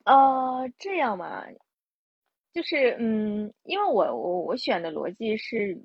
[0.04, 1.44] 呃，这样嘛，
[2.54, 5.78] 就是嗯，因为我我我选的逻辑是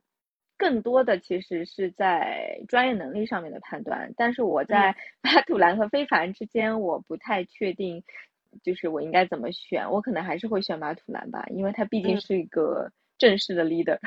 [0.57, 8.03] 更多的其实是在专业能力上面的判断，但是我在 马土兰和非凡之间，我不太确定，
[8.63, 12.21] 就是我应该怎么选，我可能还是会选马土兰吧，因为他毕竟嗯。
[12.21, 13.97] 是一个正式的 leader。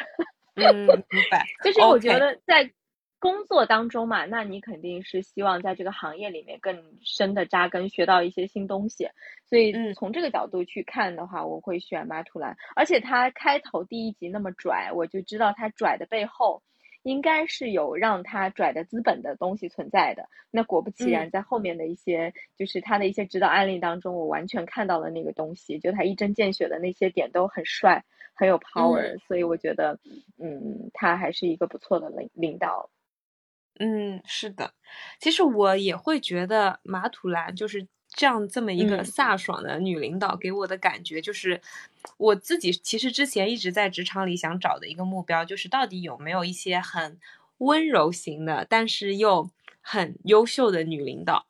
[0.57, 1.45] 嗯，明白。
[1.63, 2.71] 就是我觉得在
[3.19, 9.09] 工作当中嘛，那你肯定是希望在这个行业里面更深的扎根，学到一些新东西。
[9.49, 12.57] 所以嗯从这个角度去看的话，我会选马图兰。
[12.75, 16.63] 而且他开头第一集那么拽，我就知道他拽的背后
[17.03, 20.29] 应该是有让他拽的资本的东西存在的。
[20.51, 28.05] 那果不其然，在后面的一些就是他的一些指导案例当中，我完全看到了那个东西，就他一针见血的那些点都很帅。
[28.39, 29.99] 很有 power，、所以我觉得，
[30.39, 32.91] 嗯，他还是一个不错的领领导。
[33.79, 34.73] 嗯，是的，
[35.21, 39.05] 其实我也会觉得马土兰就是这样这么一个嗯。
[39.05, 41.61] 飒爽的女领导，给我的感觉就是，
[42.17, 47.19] 我自己其实之前一直在职场里想找的一个目标，就是到底有没有一些很
[47.59, 49.51] 温柔型的，但是又
[49.83, 51.47] 很优秀的女领导。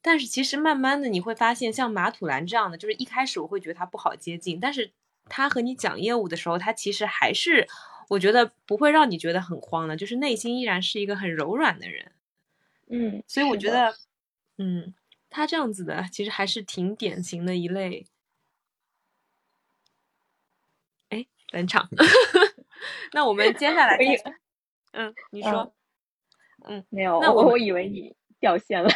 [0.00, 4.92] 但是其实慢慢的你会发现，像马土兰这样的，就是一开始我会觉得她不好接近，但是
[5.28, 7.66] 她和你讲业务的时候，她其实还是
[8.08, 12.12] 我觉得不会让你觉得很慌的，就是内心依然是一个很柔软的人。
[12.88, 13.94] 嗯，所以我觉得，
[14.58, 14.94] 嗯，
[15.28, 18.06] 他这样子的其实还是挺典型的一类。
[21.10, 21.88] 哎，冷场。
[23.12, 23.98] 那我们接下来
[24.92, 25.74] 嗯，你说，
[26.64, 28.88] 嗯没有，那我我以为你掉线了。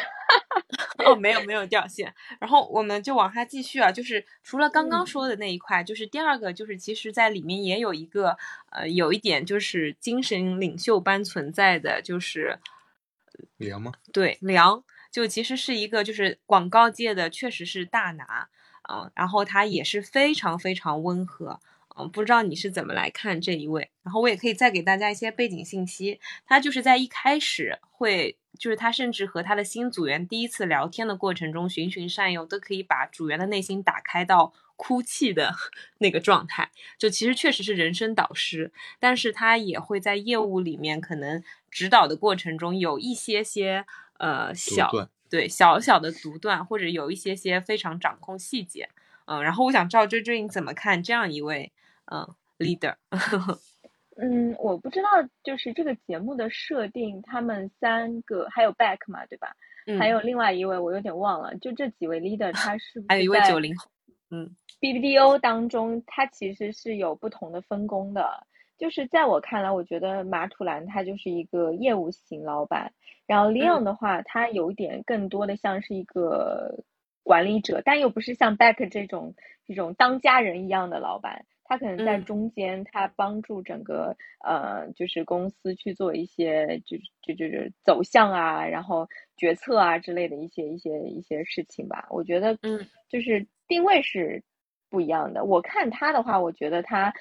[1.04, 8.36] 哦，没有没有掉线，然后我们就往下继续啊，就是除了刚刚嗯说的那一块，就是第二个，就是其实在里面也有一个
[8.70, 12.58] 呃，有一点就是精神领袖般存在的，就是
[13.56, 13.92] 梁吗？
[14.12, 18.48] 对梁，就其实是一个就是广告界的确实是大拿
[18.82, 21.60] 啊、然后他也是非常非常温和。
[22.00, 23.90] 嗯，不知道你是怎么来看这一位？
[24.02, 26.20] 然后我也可以再给大家一些背景信息。
[26.46, 35.54] 他就是在一开始会，就是他甚至和他的新组员第一次聊天的过程中，循循善诱，都可以把组员的内心打开到哭泣的
[35.98, 36.70] 那个状态。
[36.98, 43.84] 就其实确实是人生导师，但是他也会在业务里面可能指导的过程中有一些些
[44.18, 44.90] 呃小
[45.28, 48.88] 对小小的独断，或者有一些些非常掌控细节。
[49.26, 51.70] 嗯，然后我想知道追追你怎么看这样一位
[52.11, 52.27] 嗯
[52.59, 52.94] leader？
[54.23, 55.09] 嗯，我不知道，
[55.42, 59.55] 就是这个节目的设定，他们三个还有 Back 嘛，对吧？
[59.87, 63.90] 嗯，还有另外一位，我有点忘了，就这几位 leader，他是不还有一位九零后，
[64.31, 68.46] 嗯 BBDO 当中，他其实是有不同的分工的。
[68.77, 72.92] 就是在我看来，我觉得马土兰他就是一个业务型老板，
[73.27, 76.83] 然后 Leon 的话，他有点更多的像是一个
[77.23, 79.35] 管理者，但又不是像 Back 这种
[79.66, 81.46] 这种当家人一样的老板。
[81.70, 84.12] 他可能在中间，他帮助整个
[84.44, 92.09] 呃，就是公司去做一些，就就就是走向啊，然后决策啊之类的一些一些一些事情吧。
[92.11, 94.42] 我觉得，嗯，就是定位是
[94.88, 95.44] 不一样的。
[95.44, 97.14] 我看他的话，我觉得他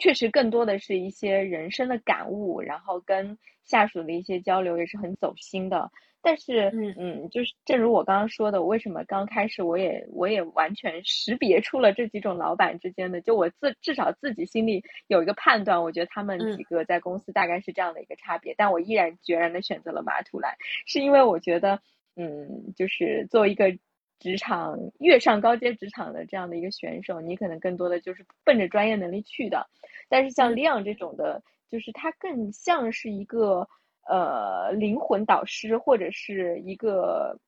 [0.00, 5.88] 确实更多的是一些人生的感悟，然后跟下属的一些交流也是很走心的。
[6.24, 6.94] 但是，嗯。
[6.96, 20.56] 嗯，就是正如我刚刚说的，为什么刚开始我也我也完全识别出了这几种老板之间的，就我自至少自己心里有一个判断，我觉得他们几个在公司大概是这样的一个差别，但我毅然决然的选择了马土来，
[20.86, 21.78] 是因为我觉得，
[22.16, 23.70] 嗯，就是作为一个
[24.18, 29.68] 职场越上高阶职场的这样的一个选手，你可能更多的就是奔着专业能力去的，
[30.08, 33.68] 但是像 Leon 这种的，就是他更像是一个。
[34.06, 37.38] 呃，灵魂导师或者是一个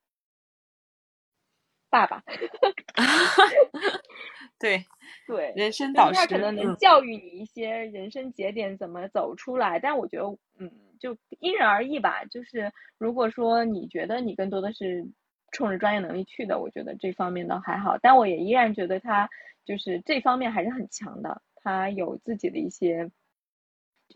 [1.90, 2.22] 爸爸，
[4.58, 4.84] 对
[5.26, 9.78] 对，人生导师，他可能能教育你一些人生节点怎么走出来。
[9.78, 12.24] 但我觉得，嗯，就因人而异吧。
[12.24, 15.06] 就是如果说你觉得你更多的是
[15.52, 17.98] 冲着专业能力去的，我觉得这方面倒还好。
[17.98, 19.28] 但我也依然觉得他
[19.64, 23.10] 就是这方面还是很强的，他有自己的一些。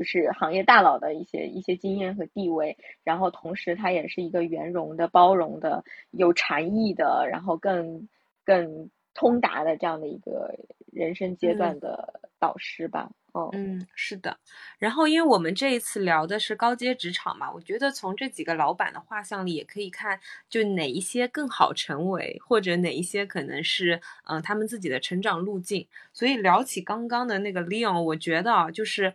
[0.00, 8.08] 就是行业大佬的一些一些经验和地位，然后同时他也是一个圆融的、包容的、有禅意的，然后更
[8.42, 10.54] 更通达的这样的一个
[10.90, 13.10] 人生阶段的导师吧。
[13.32, 14.38] 哦，嗯，是的。
[14.78, 25.86] 然后，因为我们这一次聊的是高阶职场嘛，我觉得从这几个老板的画像里也可以看，就哪一些更好成为，或者哪一些可能是嗯他们自己的成长路径。
[26.14, 29.12] 所以聊起刚刚的那个 Leon，我觉得啊，就是。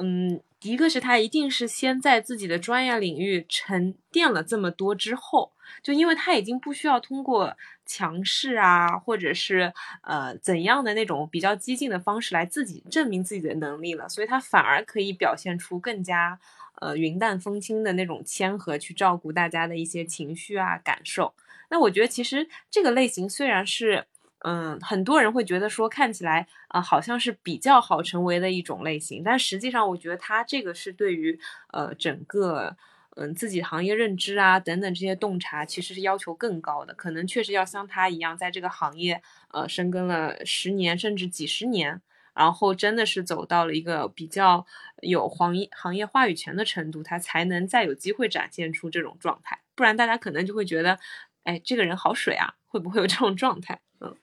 [0.00, 16.38] 嗯，一个是他一定是先在自己的专业领域沉淀了这么多之后，就因为他已经不需要通过强势啊，或者是呃怎样的那种比较激进的方式来自己证明自己的能力了，所以他反而可以表现出更加
[16.80, 21.34] 呃云淡风轻的那种谦和，去照顾大家的一些情绪啊感受。
[21.70, 24.06] 那我觉得其实这个类型虽然是。
[24.40, 31.38] 嗯，很多人会觉得说看起来啊，好像是比较好成为的一种类型，但实际上我觉得他这个是对于
[31.72, 32.76] 呃整个
[33.16, 39.20] 嗯自己行业认知啊等等这些洞察，其实是要求更高的，可能确实要像他一样在这个行业
[39.50, 42.00] 呃深耕了十年甚至几十年，
[42.32, 44.64] 然后真的是走到了一个比较
[45.02, 50.96] 有行业行业话语权的程度，他才能再有机会展现出这种状态，不然大家可能就会觉得，
[51.42, 53.80] 哎，这个人好水啊，会不会有这种状态？
[54.00, 54.16] 嗯，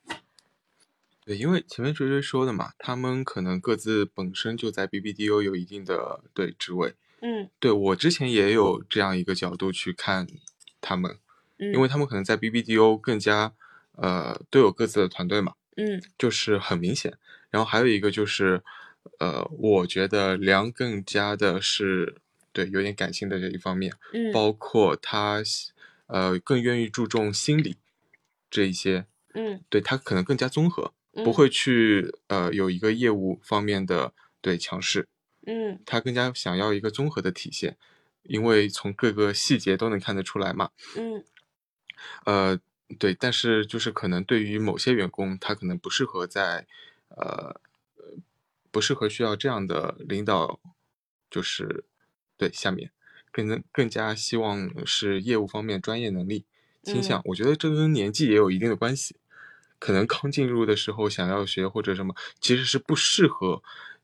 [1.26, 6.96] 对，因为前面追追说的嘛，他们可能各自本身就在 BBDO 有一定的对职位。
[7.22, 10.28] 嗯，对我之前也有这样一个角度去看
[10.80, 11.18] 他们，
[11.58, 13.54] 因为他们可能在 BBDO 更加
[13.94, 15.54] 呃都有各自的团队嘛。
[15.78, 17.18] 嗯，就是很明显。
[17.50, 18.62] 然后还有一个就是
[19.20, 22.18] 呃，我觉得梁更加的是
[22.54, 25.42] 对有点感性的这一方面，嗯，包括他
[26.08, 27.78] 呃更愿意注重心理
[28.50, 29.06] 这一些。
[29.36, 30.94] 嗯，对他可能更加综合，
[31.24, 35.08] 不会去呃有一个业务方面的对强势，
[35.46, 37.78] 嗯，他更加想要一个综合的体现，
[38.24, 41.24] 因为从各个细节都能看得出来嘛，嗯，
[42.26, 42.60] 呃，
[42.98, 46.66] 对，但是就是可能对于某些员工，他可能不适合在
[47.10, 47.60] 呃
[48.72, 50.60] 不适合需要这样的领导，
[51.30, 51.84] 就是
[52.38, 52.92] 对下面
[53.32, 56.46] 更更加希望是业务方面专业能力
[56.84, 59.18] 倾向，我觉得这跟年纪也有一定的关系。
[59.80, 63.62] 可能刚进入的时候想要学或者什么，其实是不适合，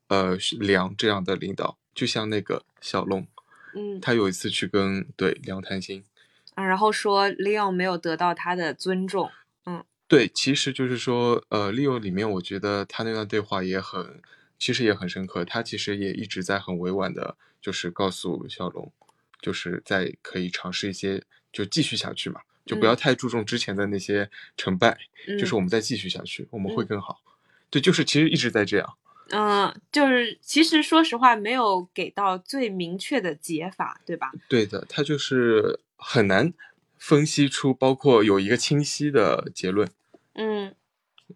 [0.08, 1.78] 呃，梁这样的领导。
[1.94, 3.28] 就像那个小龙，
[3.76, 6.06] 嗯，他有一次去跟对梁谈心，
[6.54, 9.30] 啊，然后说 Leo 没有得到他的尊重，
[9.66, 14.22] 嗯，对，其实就是说，呃，Leo 里面，我觉得他那段对话也很，
[14.58, 15.44] 其实也很深刻。
[15.44, 18.94] 他其实也一直在很委婉的，就是告诉小龙，
[19.42, 22.40] 就是在可以尝试一些，就继续下去嘛。
[22.72, 24.98] 就不要太注重之前的那些成败，
[25.38, 27.22] 就是我们再继续下去，我们会更好。
[27.70, 28.94] 对，就是其实一直在这样。
[29.32, 34.32] 嗯，就是其实说实话，没有给到最明确的解法，对吧？
[34.48, 36.54] 对的，他就是很难
[36.98, 39.90] 分析出，包括有一个清晰的结论。
[40.36, 40.74] 嗯，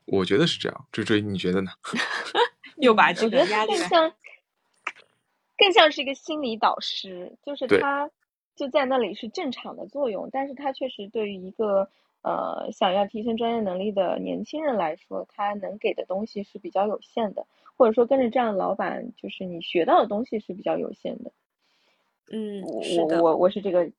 [0.06, 0.88] 我觉得是这样。
[0.94, 1.72] 追追，你觉得呢？
[2.80, 4.14] 又把这个压力更像，
[5.58, 8.10] 更像是一个心理导师，就是他。
[8.56, 11.90] 就在那里是正常的作用，但是他确实对于一个
[12.22, 17.46] 呃想要提升专业能力的年轻人来说，他能给的东西是比较有限的，
[17.76, 21.32] 或者说跟着这样的老板，就是你学到的东西是比较有限的。
[22.32, 23.92] 嗯，我是的，我我我是这个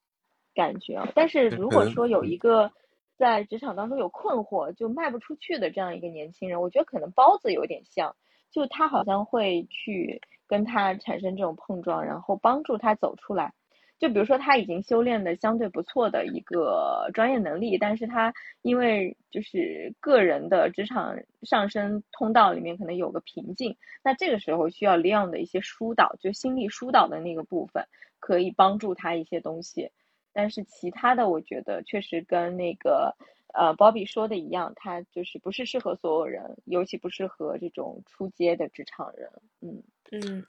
[0.55, 1.09] 感觉啊。
[1.15, 2.73] 但是如果说有一个
[3.17, 8.17] 在职场当中有困惑就卖不出去的这样一个年轻人，我觉得可能包子有点像，
[8.51, 13.53] 就他好像会去跟他产生这种碰撞，然后帮助他走出来。
[13.99, 18.33] 就比如说他已经修炼的相对不错的一个专业能力，但是他
[18.63, 27.87] 因为就是个人的职场上升通道里面可能有个瓶颈，那这个时候需要 Leon 的一些疏导，就心力疏导的那个部分，
[28.21, 29.91] 可以帮助他一些东西。
[30.33, 33.17] 但是其他的，我觉得确实跟那个
[33.55, 39.31] 呃 Bobby 说的一样，他就是不是适合所有人，尤其不适合这种出街的职场人。
[39.63, 39.83] 嗯
[40.13, 40.45] 嗯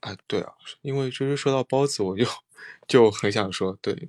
[0.00, 2.26] 啊，对啊，因为就是说到包子，我就
[2.88, 4.08] 就很想说，对，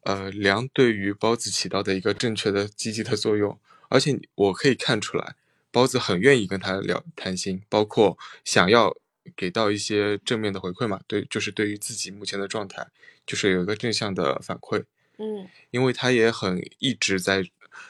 [0.00, 3.58] 呃，梁对于包子起到的一个正确的积极的作用，
[3.88, 5.34] 而且我可以看出来，
[5.70, 8.96] 包子很愿意跟他聊谈心，包括想要
[9.36, 12.86] 给到一些正面的回馈嘛，对，就是对于自己目前的状态，
[13.26, 14.84] 就是有一个正向的反馈，
[15.18, 15.48] 嗯。
[15.70, 17.44] 因为他也很一直在，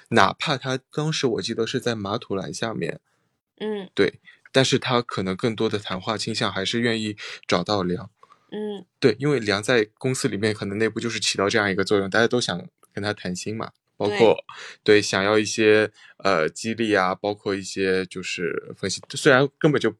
[0.08, 2.98] 哪怕他当时我记得是在马土兰下面，
[3.58, 3.88] 嗯。
[3.94, 4.18] 对，
[4.52, 7.16] 但是他可能更多的谈话倾向还是愿意
[7.46, 8.10] 找到梁。
[8.50, 8.84] 嗯。
[8.98, 14.18] 对，因为梁在公司里面可能内部就是起到这样一个作用，大家都想跟他谈心嘛，包对。
[14.18, 14.36] 括
[14.82, 19.94] 对想要一些呃激励啊，包括一些就是分析，虽然根本就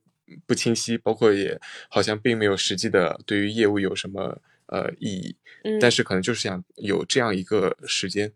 [0.47, 8.32] 不清晰，包括也好像并没有实际的对于业务有什么呃意义，嗯，但是可能就是想有这样一个时间，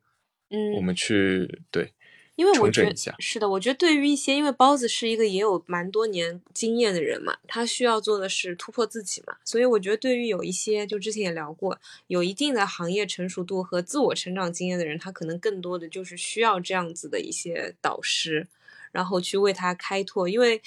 [0.50, 1.92] 嗯，我们去对
[2.40, 2.96] 因为我觉得。
[3.18, 18.48] 是的，我觉得对于一些，因为包子是一个也有蛮多年经验的人嘛，他需要做的是突破自己嘛，所以我觉得对于有一些，就之前也聊过，有一定的行业成熟度和自我成长经验的人，他可能更多的就是需要这样子的一些导师，
[18.90, 20.62] 然后去为他开拓，因为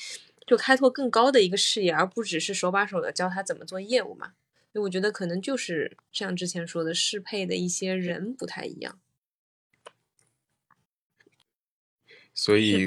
[0.45, 4.33] 就开拓更高的一个视野，而不只是手把手的教他怎么做业务嘛。
[4.71, 8.99] 所以我觉得可能就是像之前说的，适配的一些人不太一样。
[12.33, 12.85] 所以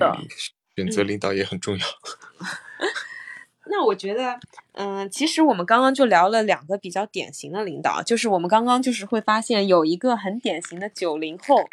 [0.75, 1.87] 选择嗯领导也很重要。
[3.69, 4.39] 那我觉得，
[4.73, 11.69] 嗯，其实我们刚刚就聊了两个比较典型的领导，就是我们刚刚就是会发现有一个很典型的九零后，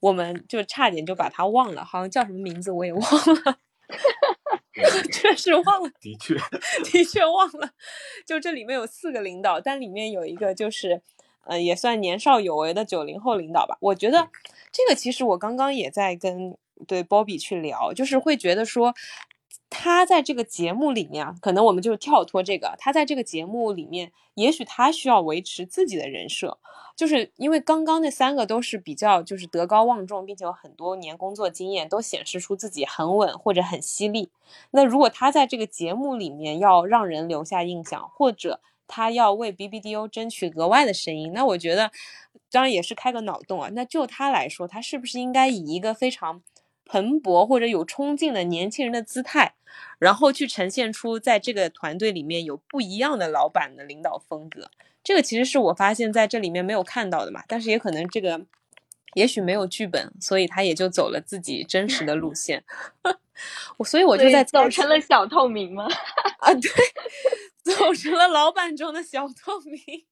[0.00, 3.02] 我们就差点就把他忘了，好像叫什么名字我也忘
[3.44, 3.58] 了，
[5.12, 6.34] 确实忘了，的确，
[6.84, 7.70] 的确忘了。
[8.26, 11.00] 就这里面有四个领导，但里面有一个就是，
[11.44, 13.78] 呃，也算年少有为的九零后领导吧。
[13.80, 14.28] 我觉得
[14.72, 18.94] 这个其实我刚刚也在跟对 Bobby 去聊，就是会觉得说。
[19.68, 26.56] 他在这个节目里面啊，可能我们就跳脱这个，他在这个节目里面，也许他需要维持自己的人设，
[26.94, 34.30] 就是因为刚刚那三个都是比较就是德高望重，并且有很多年工作经验，都显示出自己很稳或者很犀利。
[34.70, 41.90] 那如果他在这个节目里面要让人留下印象，或者他要为 BBDO 争取额外的声音，那我觉得
[42.52, 43.68] 当然也是开个脑洞啊。
[43.72, 46.40] 那就他来说，他是不是应该以一个非常
[46.86, 49.54] 蓬勃或者有冲劲的年轻人的姿态，
[49.98, 54.70] 然后去呈现出在这个团队里面有不一样的老板的领导风格？
[55.04, 58.40] 这个其实是我发现在这里面没有看到的嘛，但是也可能这个
[59.14, 62.64] 也许没有剧本，所以他也就走了自己真实的路线。
[63.76, 65.86] 我所以我就在猜走成了小透明吗？
[66.38, 66.70] 啊，对，
[67.62, 70.06] 走成了老板中的小透明。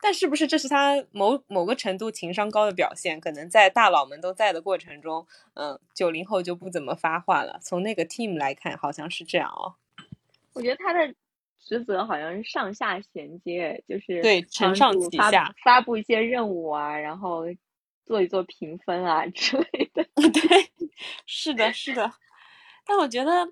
[0.00, 3.20] 但是不是这是他某某个程度情商高的表现？
[3.20, 7.58] 可能在大佬们都在的过程中，嗯，九零后就不怎么发话了。
[7.62, 9.74] 从那个 team 来看，好像是这样哦。
[10.52, 11.14] 我觉得他的
[11.58, 17.44] 职责好像是上下衔接，就是对承上启下发布一些任务啊，然后
[18.06, 20.04] 做一做评分啊之类的。
[20.14, 20.88] 对，
[21.26, 22.12] 是的，是的。
[22.86, 23.46] 但我觉得，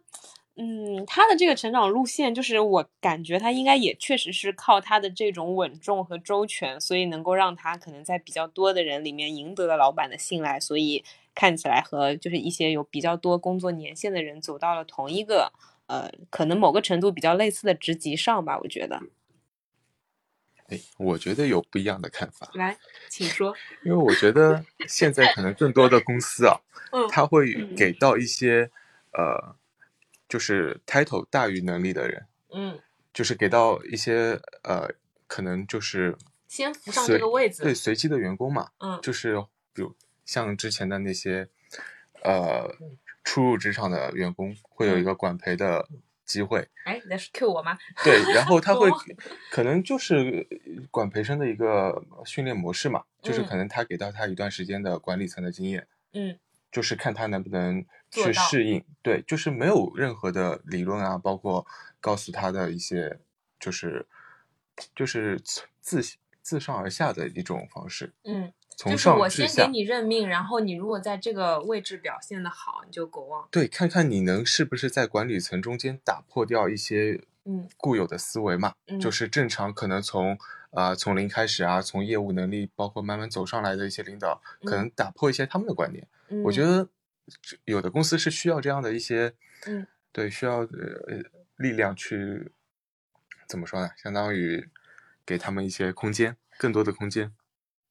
[0.59, 11.05] 嗯，他的这个成长路线，就是我感觉他应该也确实是靠他的这种稳重和周全，所以能够让他可能在比较多的人里面赢得了老板的信赖，所以
[11.35, 15.53] 看起来和就是一些有比较多工作年限的人走到了同一个，
[15.89, 18.59] 呃，可能某个程度比较类似的职级上吧。
[18.59, 19.03] 我觉得，
[20.69, 22.79] 哎，我觉得有不一样的看法，来，
[23.11, 23.55] 请说。
[23.85, 26.59] 因为我觉得现在可能更多的公司啊，
[26.93, 28.71] 嗯他会嗯给到一些
[29.13, 29.55] 呃，
[30.29, 32.79] 就是 title 大于能力的人，嗯，
[33.13, 34.91] 就是给到一些呃，
[35.27, 36.17] 可能就是
[36.49, 38.99] 先扶上这个位子对，随机的员工嘛，嗯。
[39.03, 39.37] 就是
[39.73, 41.49] 比如像之前的那些
[42.23, 42.75] 呃
[43.25, 45.89] 初入职场的员工，会有一个管培的
[46.25, 46.69] 机会。
[46.85, 47.77] 哎，你在 Q 我吗？
[48.05, 48.89] 对，然后他会
[49.51, 50.47] 可能就是
[50.91, 56.39] 管培生的一个训练模式嘛，就是可能他给到他一段时间的管理层的经验，嗯，
[56.77, 58.85] 就是看他能不能去适应。
[59.01, 61.67] 对，就是没有任何的理论啊，包括
[62.03, 63.19] 告诉他的一些，
[63.59, 64.07] 就是
[64.95, 65.41] 就是
[65.81, 66.03] 自
[66.43, 68.13] 自上而下的一种方式。
[68.25, 68.53] 嗯。
[68.77, 73.49] 就是我先给你任命，然后你如果在这个位置表现的好，你就狗望。
[73.51, 78.75] 对，看看你能是不是在管理层中间打破掉一些嗯固有的思维嘛？
[78.89, 80.39] 嗯，就是正常可能从
[80.73, 86.07] 啊从零开始啊，从业务能力包括慢慢走上来的一些领导，可能打破一些他们的观念。
[86.29, 86.89] 嗯，我觉得
[87.65, 89.35] 有的公司是需要这样的一些
[89.67, 91.23] 嗯对需要呃
[91.57, 92.53] 力量去
[93.49, 93.91] 怎么说呢？
[93.97, 94.69] 相当于
[95.25, 97.33] 给他们一些空间，更多的空间。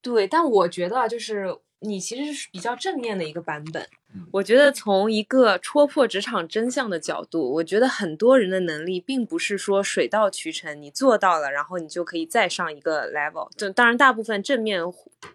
[0.02, 3.86] 对，但我觉得就是你其实是比较正面的一个版本。
[4.32, 13.50] 我觉得从一个戳破职场真相的角度，我觉得很多人的能力并不是说水到渠成，你做到了，然后你就可以再上一个 level。
[13.56, 14.80] 就当然，大部分正面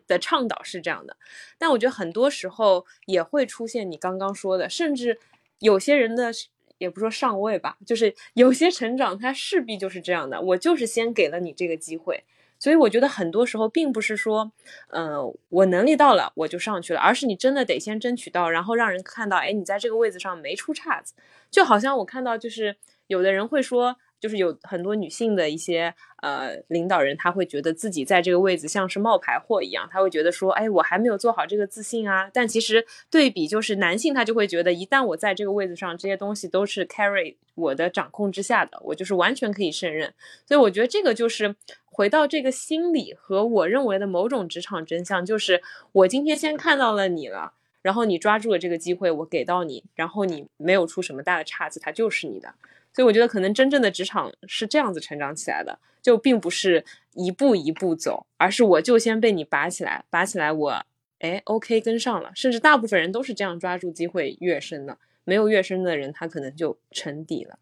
[0.07, 1.15] 的倡导是这样的，
[1.59, 5.19] 但我觉得很多时候也会出现你刚刚说的，甚至
[5.59, 6.31] 有些人的
[6.79, 10.41] 也不说上位吧，就是有些成长他势必就是这样的。
[10.41, 12.23] 我就是先给了你这个机会。
[12.61, 14.51] 所以我觉得很多时候并不是说，
[14.91, 21.15] 嗯，我能力到了我就上去了，而是你真的得先争取到，然后让人看到，哎，你在这个位子上没出岔子。
[21.49, 22.75] 就好像我看到，就是
[23.07, 23.97] 有的人会说。
[24.21, 25.91] 就是有很多女性的一些
[26.21, 32.29] 呃领导人，他会觉得自己在这个位置像是冒牌货一样，他会觉得说，哎，我还没有做好这个自信啊。
[32.31, 40.13] 但其实对比就是男性，他就会觉得，一旦我在这个位置上，这些东西都是 carry 我的掌控之下的，我就是完全可以胜任。
[40.45, 41.55] 所以我觉得这个就是
[41.91, 45.61] 回到这个心理和我认为的某种职场真相，就是
[45.91, 52.53] 我今天先看到了你了，然后你抓住了这个机会，我给到你，然后你没有出什么大的岔子，它就是你的。
[52.93, 56.83] 所以我觉得可能真正的职场是这样子成长起来的，就并不是
[57.13, 60.85] 一步一步走，而是我就先被你拔起来，拔起来我，
[61.19, 67.59] 哎，OK 跟上了，甚至大部分人都是这样抓住机会跃升的，没有跃升的人他可能就沉底了。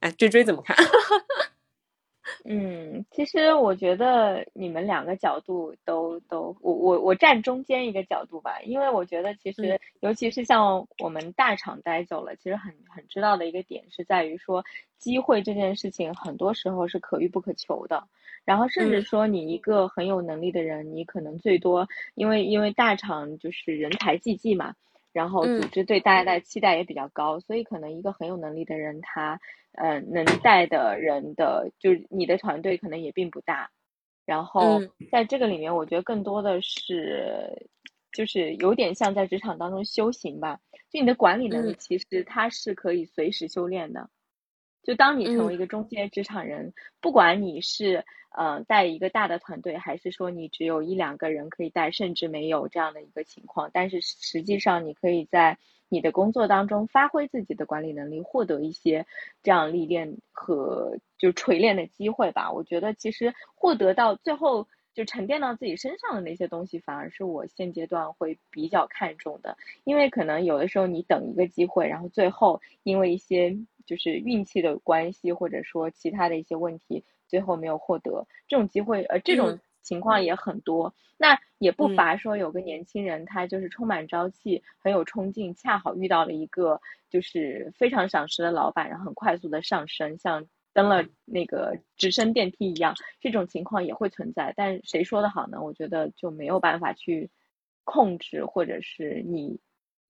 [0.00, 0.76] 哎，追追怎么看？
[2.44, 14.64] 嗯，其实我觉得你们两个角度都都，我我我站中间一个角度吧，因为我觉得其实尤其是像我们大厂待久了，其实很很知道的一个点是在于说，
[14.98, 18.02] 机会这件事情很多时候是可遇不可求的，
[18.44, 24.74] 然后甚至说你一个很有能力的人，你可能最多因为因为大厂就是人才济济嘛。
[25.12, 29.40] 然后组织对大家的期待也比较高，所以可能一个很有能力的人，他
[29.72, 33.70] 呃能带的人的，就是你的团队可能也并不大。
[34.24, 34.80] 然后
[35.10, 37.66] 在这个里面，我觉得更多的是，
[38.12, 40.60] 就是有点像在职场当中修行吧。
[40.90, 44.08] 就你的管理能力，其实它是可以随时修炼的。
[44.82, 48.04] 就当你成为一个中间职场人，不管你是。
[48.32, 53.70] 呃，带一个大的团队，还是说你只有一两个人可以带，甚至没有这样的一个情况。
[53.72, 55.58] 但是实际上，你可以在
[55.88, 59.04] 你的工作当中发挥自己的管理能力，获得一些
[59.42, 62.52] 这样历练和就锤炼的机会吧。
[62.52, 69.56] 我觉得其实获得到最后就沉淀到自己身上的那些东西，反而是我现阶段会比较看重的。
[69.82, 77.04] 因为可能有的时候你等一个机会，然后最后因为一些就是运气的关系，或者说其他的一些问题。
[77.28, 80.92] 最后没有获得这种机会，呃，这种情况也很多。
[81.16, 92.96] 那也不乏说有个年轻人，他就是充满朝气，很有冲劲，恰好遇到了一个就是非常赏识的老板，然后很快速的上升，像登了那个直升电梯一样。
[93.20, 95.62] 这种情况也会存在，但谁说的好呢？
[95.62, 97.30] 我觉得就没有办法去
[97.84, 99.60] 控制，或者是你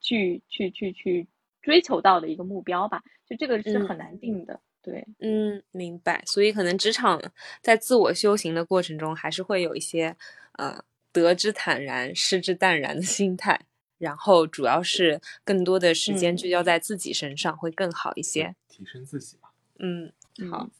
[0.00, 1.28] 去去去去
[1.62, 3.02] 追求到的一个目标吧。
[3.26, 4.60] 就这个是很难定的。
[4.82, 6.22] 对，嗯，明白。
[6.26, 7.20] 所以可能职场
[7.60, 10.16] 在自我修行的过程中，还是会有一些
[10.52, 10.82] 呃
[11.12, 13.60] 得之坦然，失之淡然的心态。
[13.98, 19.52] 然后主要是更多的时间聚焦在自己身上，会更好一些，提升自己吧。
[19.78, 20.10] 嗯，
[20.50, 20.70] 好。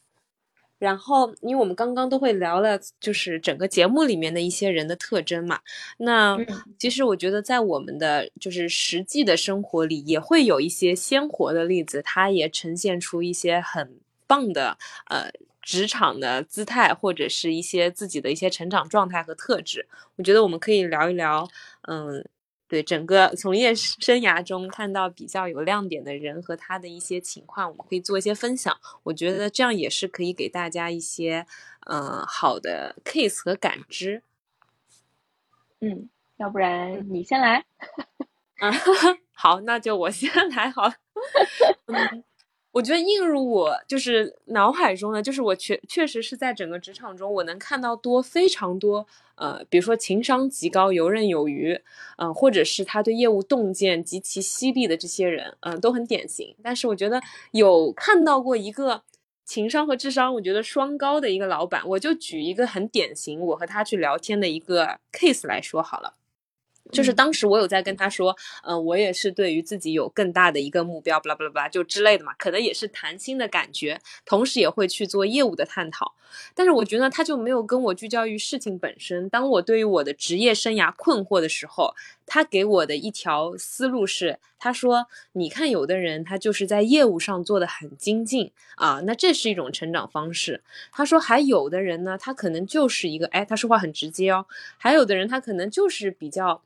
[0.81, 5.59] 然后，因为我们刚刚都会聊了，就是整个节目里面的一些人的特征嘛。
[5.99, 6.35] 那
[6.79, 14.75] 其实我觉得，在我们的就是实际的生活里，也会有一些鲜活的例子，它也呈现出一些很棒的
[15.07, 15.29] 呃
[15.61, 19.87] 职场的姿态，或者是一些自己的一些成长状态和特质。
[20.15, 21.47] 我觉得我们可以聊一聊，
[21.87, 22.25] 嗯。
[22.71, 28.79] 对整个从业生涯中看到比较有亮点的人和他的一些情况，我们可以做一些分享。
[29.03, 31.45] 我觉得这样也是可以给大家一些
[31.87, 34.23] 嗯好的 case 和感知。
[35.81, 37.65] 嗯，要不然你先来。
[38.59, 38.71] 啊，
[39.35, 40.93] 好，那就我先来好了。
[41.87, 42.23] 嗯，
[42.71, 49.05] 我觉得映入我就是脑海中的，就是我确确实是在整个职场中，我能看到多非常多，
[49.35, 51.77] 呃，比如说情商极高、游刃有余，
[52.17, 56.55] 嗯，或者是他对业务洞见极其犀利的这些人，嗯，都很典型。
[56.63, 59.03] 但是我觉得有看到过一个
[59.43, 66.13] 情商和智商，我觉得双高的一个老板，我就举一个很典型，我和他去聊天的一个 case 来说好了。
[66.91, 76.13] 就是当时我有在跟他说，嗯，我也是对于自己有更大的一个目标，巴拉巴拉巴拉就之类的嘛，可能也是谈心的感觉，同时也会去做业务的探讨。
[76.55, 79.29] 但是我觉得他就没有跟我聚焦于事情本身。
[79.29, 81.93] 当我对于我的职业生涯困惑的时候，
[82.31, 90.63] 他给我的一条思路是，他说：“你看，有的人他就是在业务上做的很精进啊，那这是一种成长方式。”
[90.93, 94.45] 他说：“还有的人呢，他可能就是一个，哎，他说话很直接哦。
[94.77, 96.61] 还有的人他可能就是比较。”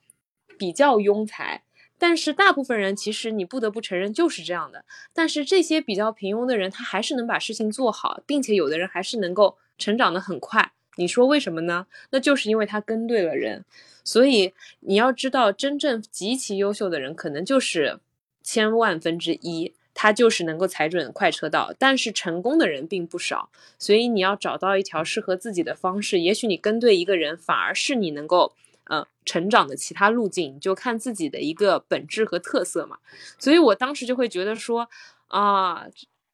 [0.57, 1.63] 比较庸才，
[1.97, 4.85] 但是大部分人其实你不得不承认就是这样的。
[5.13, 10.71] 但是这些比较平庸的人，他还是能把事情做好，并且有的人还是能够成长的很快。
[10.95, 11.87] 你说为什么呢？
[12.09, 13.63] 那就是因为他跟对了人。
[14.03, 17.99] 所以你要知道，真正极其优秀的人，可能就是
[18.43, 21.73] 千万分之一，他就是能够踩准快车道。
[21.77, 26.19] 但是成功的人并不少，所以你要找到一条适合自己的方式。
[26.19, 28.53] 也许你跟对一个人，反而是你能够。
[28.87, 32.99] 呃，成长的其他路径就看自己的一个本质和特色嘛。
[33.39, 34.87] 所以我当时就会觉得说，
[35.27, 35.87] 啊，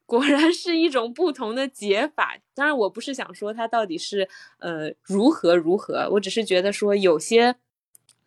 [0.04, 2.36] 果然是一种不同的解法。
[2.54, 4.28] 当然，我不是想说他到底是
[4.58, 7.54] 呃如何如何，我只是觉得说有些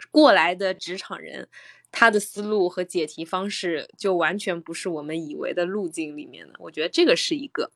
[0.10, 1.48] 过来的职场人，
[1.92, 6.54] 他的思路和解题方式就完全不是我们以为的路径里面的。
[6.60, 7.72] 我觉得这个是一个。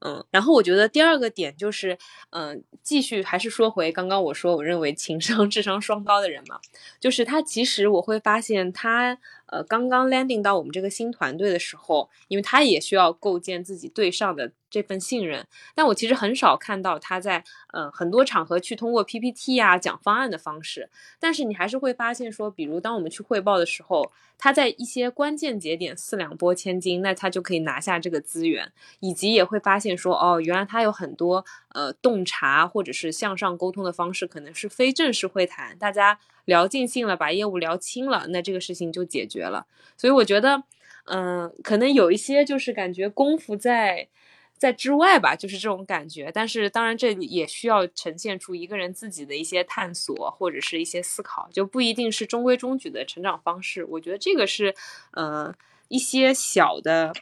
[0.00, 1.96] 嗯，然后我觉得第二个点就是，
[2.30, 6.58] 嗯，继续还是说回刚刚我说，我认为情商、智商双高的人嘛，
[7.00, 9.18] 就是他其实我会发现他。
[9.54, 36.18] 呃，刚刚 landing 到我们这个新团队的时候，因为他也需要构建自己对上的这份信任，但我其实很少看到他在呃很多场合去通过 PPT 啊讲方案的方式，但是你还是会发现说，比如当我们去汇报的时候，他在一些关键节点四两拨千斤，那他就可以拿下这个资源，以及也会发现说，哦，原来他有很多呃洞察或者是向上沟通的方式，可能是非正式会谈，大家。
[36.46, 39.64] 聊尽兴了，把业务聊清了，那这个事情就解决了。
[39.96, 40.62] 所以我觉得，
[41.06, 44.08] 嗯，可能有一些就是感觉功夫在
[44.56, 46.30] 在之外吧，就是这种感觉。
[46.32, 53.84] 但是当然，这也需要呈现出一个人自己的一些探索或者是一些思考，就不一定是中规中矩的成长方式。
[53.84, 54.74] 我觉得这个是，
[55.12, 55.54] 呃，
[55.88, 57.12] 一些小的，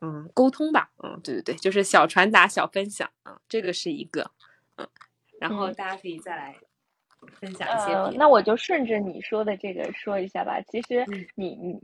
[0.00, 0.90] 嗯，沟通吧。
[1.02, 3.10] 嗯，对对对，就是小传达、小分享。
[3.24, 4.30] 嗯，这个是一个，
[4.76, 4.86] 嗯，
[5.40, 6.56] 然后大家可以再来。
[7.40, 10.60] 分享一些，那我就顺着你说的这个说一下吧。
[10.70, 11.80] 其实你你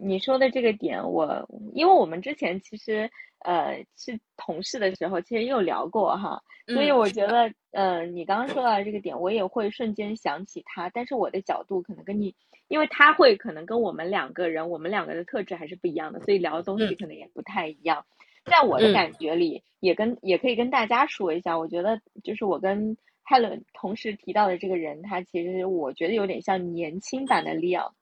[0.00, 3.10] 你说的这个点，我因为我们之前其实
[3.44, 10.90] 呃是同事的时候，其实也有聊过哈，所以我觉得呃你刚刚说到的这个点，我也会瞬间想起他。
[10.90, 12.34] 但是我的角度可能跟你，
[12.66, 18.04] 因为他会可能跟我们两个人，我们两个的特质还是不一样的，所以聊的东西可能也不太一样。
[18.44, 22.96] 在我的感觉里，也跟也可以跟大家说一下，我觉得就是我跟。
[23.26, 27.92] Helen 同时提到的这个人，他其实我觉得有点像年轻版的 Leo，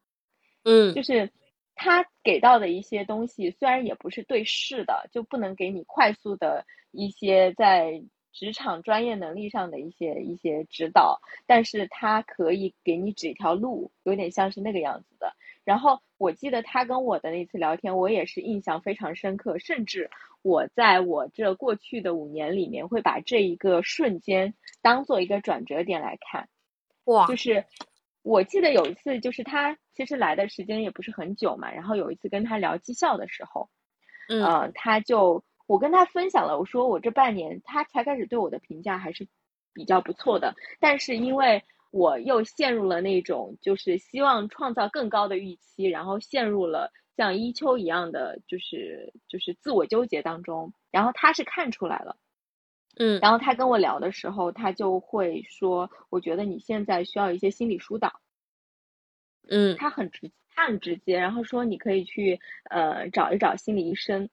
[0.65, 1.31] 嗯，就是
[1.83, 15.35] 他给到的一些东西，虽然也不是对事的，就不能给你快速的一些在职场专业能力上的一些一些指导，但是他可以给你指一条路，有点像是那个样子的。
[15.65, 20.09] 然后我记得他跟我的那次聊天，我也是印象非常深刻，甚至。
[20.45, 26.49] 我在我这过去的五年里面，会把这一个瞬间当做一个转折点来看。
[27.05, 27.65] 哇，就是
[28.23, 33.69] 我记得有一次，就是他其实来的时间也不是很久嘛，然后有一次跟他聊绩效的时候，
[34.29, 39.27] 嗯，他就我跟他分享了，我说我这半年他才开始对我的评价还是
[39.73, 46.91] 比较不错的，但是因为我又陷入了那种就是希望创造更高的预期，然后陷入了。
[47.15, 52.17] 像一秋一样的，就是就是自我纠结当中，然后他是看出来了，
[52.97, 58.21] 嗯，然后他跟我聊的时候，他就会说，我觉得你现在需要一些心理疏导，
[59.49, 62.39] 嗯，他很直，他很直接，然后说你可以去
[62.71, 64.29] 呃找一找心理医生，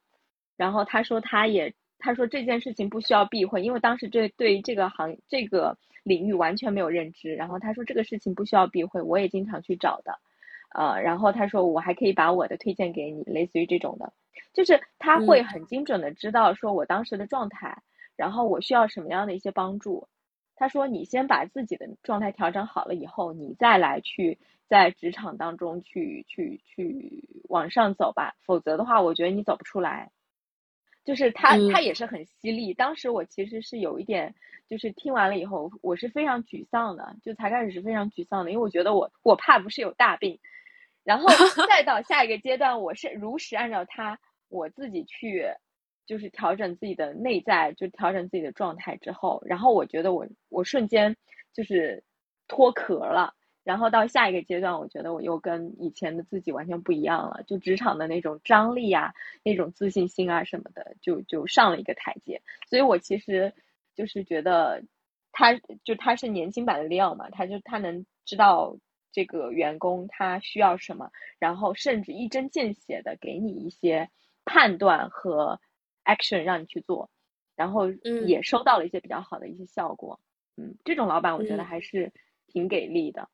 [0.58, 10.20] 然后他说他也他说这件事情不需要避讳，因为当时这对这个行这个领域完全没有认知，然后他说这个事情不需要避讳，我也经常去找的。
[10.72, 14.14] 呃，然后他说我还可以把我的推荐给你，类似于这种的，
[14.54, 17.82] 就是他会很精准的知道说我当时的状态，
[18.20, 20.10] 然后我需要什么样的一些帮助。
[20.58, 30.12] 他说你先把自己的状态调整好了以后，你再来去在职场当中去去去往上走吧，否则的话，我觉得你走不出来。
[31.06, 32.74] 就是他嗯他也是很犀利。
[32.74, 34.36] 当时我其实是有一点，
[34.68, 40.38] 就是听完了以后，我是非常沮丧的，就才开始是非常沮丧的，因为我觉得我我怕不是有大病，
[41.06, 41.30] 然后
[41.70, 45.46] 再到下一个阶段，我是如实按照他我自己去，
[46.10, 51.16] 就是调整自己的内在，就调整自己的状态之后，然后我觉得我我瞬间
[51.54, 52.04] 就是
[52.48, 53.36] 脱壳了。
[53.64, 62.42] 然后到下一个阶段，我觉得我又跟以前的自己完全不一样了，就职场的那种张力啊，那种自信心啊什么的，就就上了一个台阶。
[62.68, 63.54] 所以我其实
[63.94, 64.82] 就是觉得
[65.32, 65.54] 他
[65.84, 68.76] 就他是年轻版的利奥嘛，他就他能知道
[69.12, 74.10] 这个员工他需要什么，然后甚至一针见血的给你一些
[74.44, 75.60] 判断和
[76.06, 77.10] action 让你去做，
[77.56, 80.20] 然后嗯也收到了一些比较好的一些效果。
[80.58, 82.12] 嗯，这种老板我觉得嗯还是
[82.48, 83.30] 挺给力的。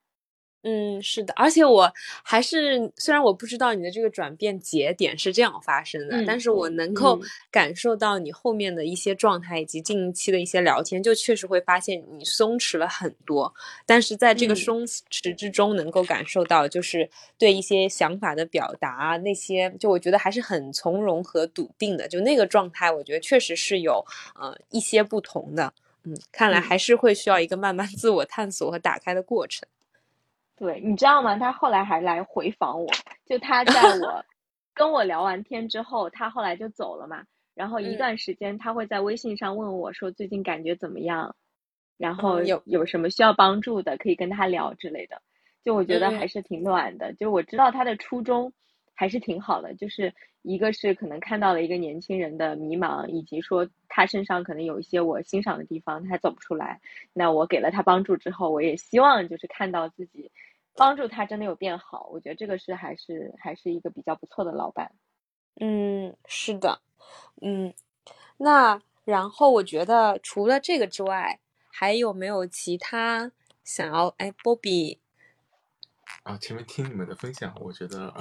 [0.67, 1.93] 嗯，是的，而且我
[2.23, 13.53] 还是虽然我不知道你的这个转变节点是这样发生的，嗯但是我能够嗯感受到你后面的一些状态以及近期的一些聊天，就确实会发现你松弛了很多。
[13.85, 17.07] 但是在这个嗯松弛之中，能够感受到就是
[17.37, 22.07] 对一些想法的表达，那些就我觉得还是很从容和笃定的。
[22.07, 24.03] 就那个状态，我觉得确实是有
[24.33, 25.71] 呃一些不同的。
[26.05, 29.67] 嗯，看来嗯还是会需要一个慢慢自我探索和打开的过程。
[30.57, 31.37] 对，你知道吗？
[31.37, 32.89] 他后来还来回访我，
[33.25, 34.25] 就他在 我
[34.73, 37.23] 跟我聊完天之后，他后来就走了嘛。
[37.53, 41.35] 然后一嗯段时间，他会在微信上问我说最近感觉怎么样，
[41.97, 45.21] 然后有有什么需要帮助的，可以跟他聊之类的。
[45.63, 48.51] 就我觉得嗯还是挺暖的，就我知道他的初衷
[48.93, 50.13] 还是挺好的，就是
[50.45, 56.79] 一个是可能看到了一个年轻人的迷茫，以及说他身上可能有一些我欣赏的地方，他走不出来。
[57.13, 60.31] 那我给了他帮助之后，我也希望就是看到自己
[60.75, 62.07] 帮助他真的有变好。
[62.11, 64.91] 我觉得这个是还是还是一个比较不错的老板。
[65.59, 66.79] 嗯，是的，
[67.41, 67.73] 嗯，
[68.37, 71.39] 那然后我觉得除了这个之外，
[71.71, 73.31] 还有没有其他
[73.63, 74.13] 想要？
[74.17, 74.99] 哎，波比
[76.23, 78.13] 啊，前面听你们的分享，我觉得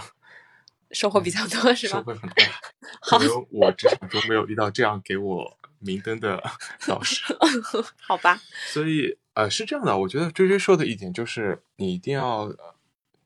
[0.91, 1.99] 收获比较多是吧？
[1.99, 2.45] 收获很多。
[3.03, 6.43] 可能我职场中没有遇到这样给我明灯的
[6.89, 7.23] 老师，
[8.01, 12.75] 好吧，所以呃是这样的，我觉得追追说的一点就是你一定要，呃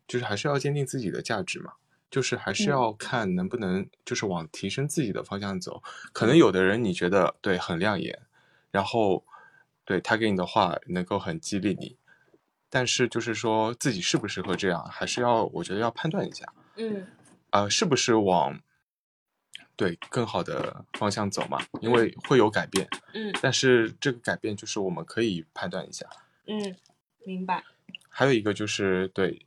[0.06, 1.72] 就是还是要坚定自己的价值嘛，
[2.11, 5.82] 就是还是嗯要看能不能就是往提升自己的方向走。
[6.12, 8.18] 可能有的人你觉得对很亮眼，
[8.70, 9.24] 然后
[9.84, 11.96] 对他给你的话能够很激励你，
[12.70, 16.50] 但是就是说自己适不适合这样，还是要我觉得要判断一下。
[16.76, 17.06] 嗯
[17.51, 18.61] 呃，是不是往
[19.76, 21.59] 对更好的方向走嘛？
[21.80, 26.07] 因为会有改变，嗯但是这个改变就是我们可以判断一下。
[26.46, 26.76] 嗯，
[27.24, 27.64] 明白。
[28.09, 29.46] 还有一个就是，对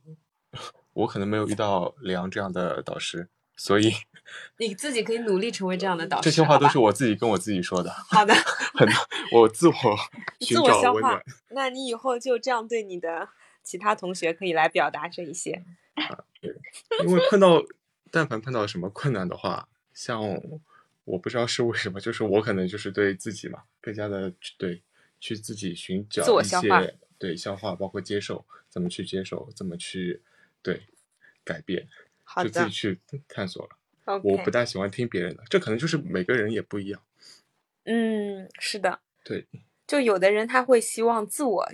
[0.94, 3.92] 我可能没有遇到李阳这样的导师，所以
[4.58, 6.24] 你自己可以努力成为这样的导师。
[6.24, 8.34] 这些话都是我自己跟我自己说的，好的，
[8.74, 8.88] 很
[9.32, 9.74] 我自我
[10.40, 11.20] 寻自我消化。
[11.50, 13.28] 那你以后就这样对你的
[13.62, 15.62] 其他同学可以来表达这一些。
[15.94, 16.54] 啊，对
[17.04, 17.62] 因为碰到，
[18.12, 20.22] 但凡碰到什么困难的话，像
[21.04, 24.80] 我不知道是为什么，就是我可能就是对自己嘛，更加的对
[25.18, 30.22] 去自己寻找自我一消化些对消化，包括接受，怎么去接受，怎么去
[30.62, 30.82] 对
[31.42, 31.88] 改变，
[32.36, 34.20] 就自己去探索了。
[34.22, 37.02] 我不大喜欢听别人的，这可能就是每个人也不一样。
[37.84, 39.46] 嗯，是的，对，
[39.86, 41.68] 就有的人他会希望自我，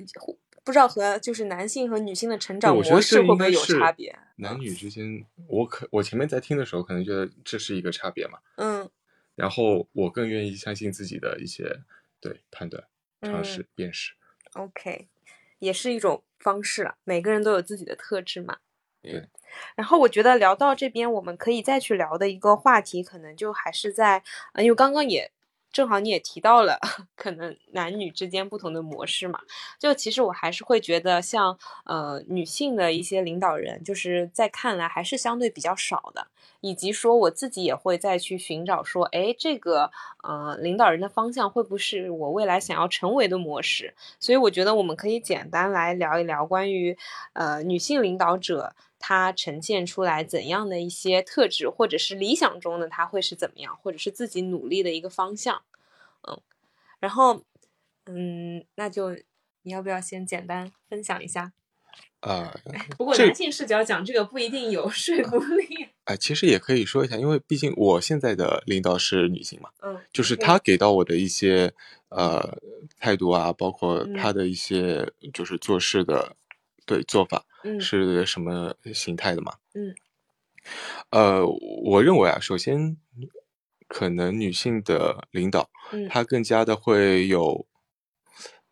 [0.69, 4.15] 不知道和就是男性和女性的成长模式会不会有差别？
[4.37, 8.39] 男女之间，我可我前面在听的时候，可能觉得这是一个差别嘛。
[8.59, 8.87] 嗯
[9.35, 11.81] 然后我更愿意相信自己的一些
[12.21, 12.85] 对判断、
[13.23, 14.13] 尝嗯试、辨识。
[14.53, 15.09] ，OK，
[15.59, 16.97] 也是一种方式了。
[17.03, 18.59] 每个人都有自己的特质嘛。
[19.01, 19.29] 对嗯。
[19.75, 25.33] 然后我觉得聊到这边，我们可以再去聊的一个话题，可能就还是在，呃，因为刚刚也
[25.73, 26.79] 正好你也提到了，
[27.17, 29.41] 可能男女之间不同的模式嘛。
[29.79, 36.27] 就其实我还是会觉得像，呃女性的一些领导人，就是在看来还是相对比较少的。
[36.61, 39.91] 以及说我自己也会再去寻找说，哎，这个
[40.23, 43.95] 呃领导人的方向会不会是我未来想要成为的模式？
[44.19, 46.97] 所以我觉得我们可以简单来聊一聊关于
[47.33, 55.63] 呃女性领导者她呈现出来怎样的一些特质，或者是理想中的她会是怎么样，或者是自己努力的一个方向。
[56.29, 56.41] 嗯，
[56.99, 57.45] 然后
[58.07, 59.17] 嗯，那就
[59.63, 61.53] 你要不要先简单分享一下？
[62.21, 62.53] 啊、
[62.99, 65.89] 不过男性视角讲这个不一定有 说服力。
[66.09, 71.71] 哎，其实也可以说一下，因为毕竟我现在的领导是女性嘛，嗯，就是对她给到我的一些
[72.09, 72.59] 呃
[72.99, 74.15] 态度啊，包括嗯。
[74.15, 76.35] 她的一些就是做事的
[76.87, 77.79] 对做法嗯。
[77.79, 79.53] 是什么形态的嘛。
[79.75, 79.95] 嗯，
[81.11, 82.97] 呃，我认为啊，首先
[83.87, 86.09] 可能女性的领导，嗯。
[86.09, 87.67] 她更加的会有，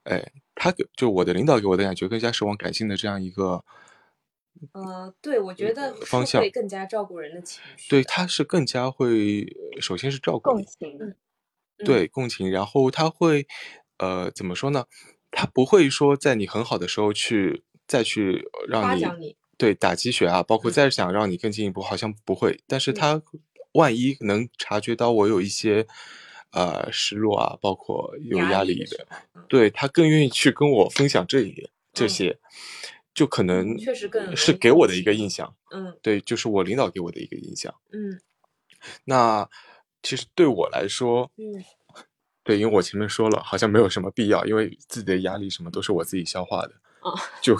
[0.04, 3.62] 哎，她给就我的领导给我的感觉更加是往感性的这样一个，
[4.72, 7.88] 呃，对，我觉得方向会更加照顾人的情绪。
[7.90, 9.42] 对，他是更加会，
[9.74, 11.16] 呃首先是照顾你，共情，嗯
[11.84, 13.46] 对，共情，然后他会，
[13.98, 14.86] 呃，怎么说呢？
[15.30, 19.36] 他不会说在你很好的时候去再去让你你。
[19.58, 20.72] 对打鸡血啊，包括嗯。
[20.72, 22.60] 再想让你更进一步，好像不会。
[22.66, 22.94] 但是嗯。
[22.94, 23.22] 他
[23.72, 25.86] 万一能察觉到我有一些
[26.52, 29.06] 呃失落啊，包括有压压力的，
[29.48, 32.08] 对他更愿意去跟我分享这一点这嗯。
[32.08, 32.38] 些，
[33.16, 35.56] 就可能确实更是给我的一个印象。
[35.70, 37.74] 嗯对，就是我领导给我的一个印象。
[37.90, 38.20] 嗯
[39.06, 39.48] 那
[40.02, 41.64] 其实对我来说，嗯
[42.44, 47.10] 对，因为我前面说了，好像没有什么必要，因为自己的压力什么都是我自己消化的，啊，
[47.40, 47.54] 就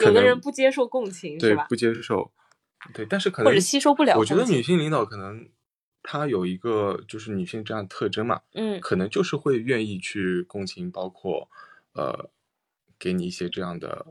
[0.00, 1.38] 有的人能不接受共情？
[1.38, 2.32] 对不接受，
[2.92, 5.48] 对，但是可能或者吸收不了我觉得女性领导可能
[6.02, 11.48] 她有一个就是女性这样的特征嘛，嗯可能就是会愿意去共情，包括
[11.94, 12.28] 呃
[12.98, 14.04] 给你一些这样的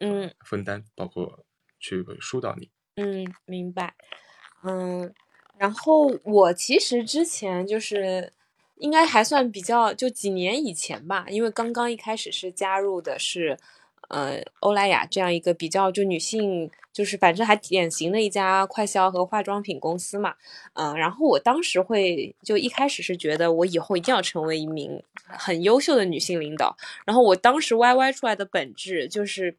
[0.00, 1.44] 嗯分担，包括
[1.78, 2.70] 去疏导你。
[2.96, 3.94] 嗯，明白。
[4.62, 5.12] 嗯，
[5.58, 8.32] 然后我其实之前就是
[8.76, 13.56] 应该还算比较，就几年以前吧，因为刚刚一开始是加入的是
[14.08, 20.34] 呃欧莱雅这样一个比较就女性，就是反正还典型的一家快消和化妆品公司嘛。
[20.74, 29.56] 嗯，然后我当时会就一开始是觉得我以后一定要成为一名很优秀的女性领导，然后我当时 YY 出来的本质就是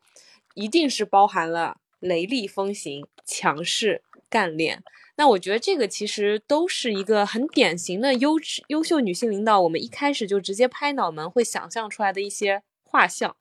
[0.57, 4.83] 一定是包含了雷厉风行、强势、干练。
[5.15, 13.35] 那我觉得这个其实都是一个很典型的优质优秀女性领导，我们一开始就直接拍脑门会想象出来的一些画像。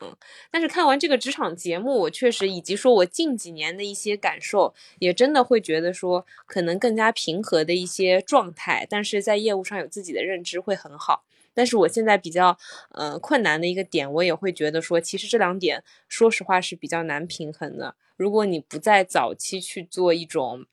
[0.00, 0.16] 嗯，
[0.50, 11.24] 但是看完这个职场节目，我确实以及说我近几年的一些感受，也真的会觉得说，可能更加平和的一些状态，但是在业务上有自己的认知会很好。
[11.54, 12.56] 但是我现在比较
[12.90, 17.94] 呃困难的一个点，我也会觉得说，其实这两点说实话是比较难平衡的。
[18.16, 20.66] 如果你不在早期去做一种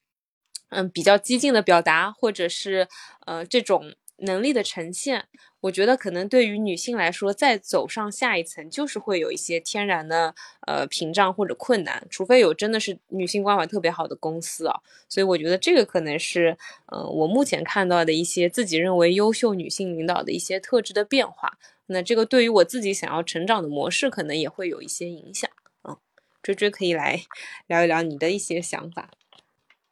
[0.70, 2.88] 嗯比较激进的表达，或者是
[3.26, 5.26] 呃这种能力的呈现，
[5.62, 10.34] 我觉得可能对于女性来说，再走上下一层，就是会有一些天然的
[10.68, 14.80] 呃屏障或者困难，除非有真的是女性关怀特别好的公司啊。
[15.08, 16.58] 所以我觉得这个可能是
[16.88, 21.58] 呃我目前看到的一些自己认为优秀女性领导的一些特质的变化。
[21.88, 25.50] 那这个对于我自己想要成长的模式，可能也会有一些影响。
[25.84, 25.98] 嗯，
[26.44, 27.24] 追追可以来
[27.68, 29.10] 聊一聊你的一些想法。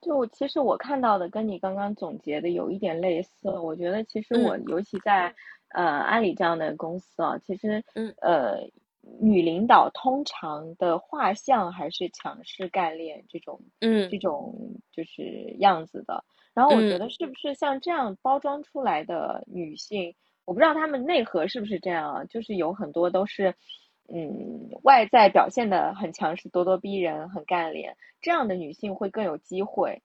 [0.08, 5.36] 就其实我看到的跟你刚刚总结的有一点类似，我觉得其实嗯我尤其在、
[5.76, 8.58] 呃阿里这样的公司啊，其实嗯呃
[9.20, 14.56] 女领导通常的画像还是强势干练这种嗯这种
[14.94, 15.22] 就是
[15.60, 16.24] 样子的。
[16.54, 23.54] 然后我觉嗯得是不是像这样包装出来的女性，我不知道她们内核是不是这样啊，就是有很多都是。
[24.10, 30.02] 嗯，外在表现的很强势、咄咄逼人、很干练，这样的女性会更有机会，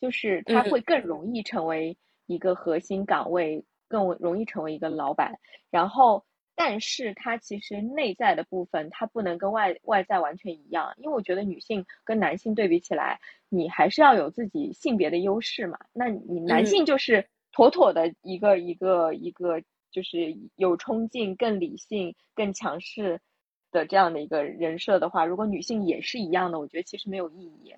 [0.00, 1.96] 就是她嗯会更容易成为
[2.26, 5.40] 一个核心岗位，更容易成为一个老板。
[5.70, 6.24] 然后，
[6.54, 15.78] 但是她其实内在的部分，她不能跟外外在完全一样，因为我觉得女性跟男性对比起来，你还是要有自己性别的优势嘛。
[15.92, 23.20] 那你男嗯性就是妥妥的一个一个一个，就是有冲劲、更理性、更强势。
[23.70, 27.74] 的这样的一个人设的话，如果女性也是一样的，我觉得其实没有意义。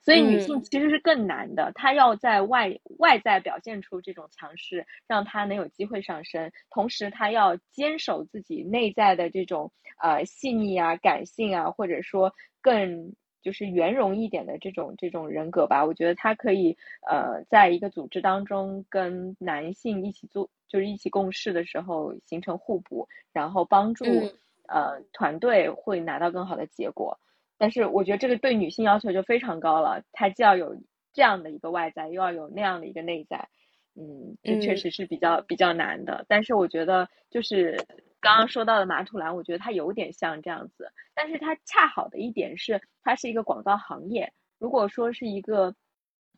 [0.00, 9.70] 所以女性其实是更难的，她要在外外在表现出这种强势，让她能有机会上升，同时她要坚守自己内在的这种
[10.00, 13.12] 呃细腻啊、感性啊，或者说更
[13.42, 15.84] 就是圆融一点的这种这种人格吧。
[15.84, 16.74] 我觉得她可以
[17.10, 24.06] 呃在一个组织当中跟男性一起做，就是一起共事的时候形成互补，然后帮助。
[24.06, 24.32] 嗯
[24.68, 27.18] 呃，团队会拿到更好的结果，
[27.56, 30.76] 但是我觉得这个对女性要求就非常高了，她既要有
[31.12, 33.48] 这样的一个外在，又要有那样的一个内在，
[33.96, 36.24] 嗯，这确实是比较、比较难的。
[36.28, 37.76] 但是我觉得就是
[38.20, 44.32] 刚刚说到的马土兰，我觉得它有点像这样子，但是它恰好的一点是，它是一个广告行业。
[44.58, 45.74] 如果说是一个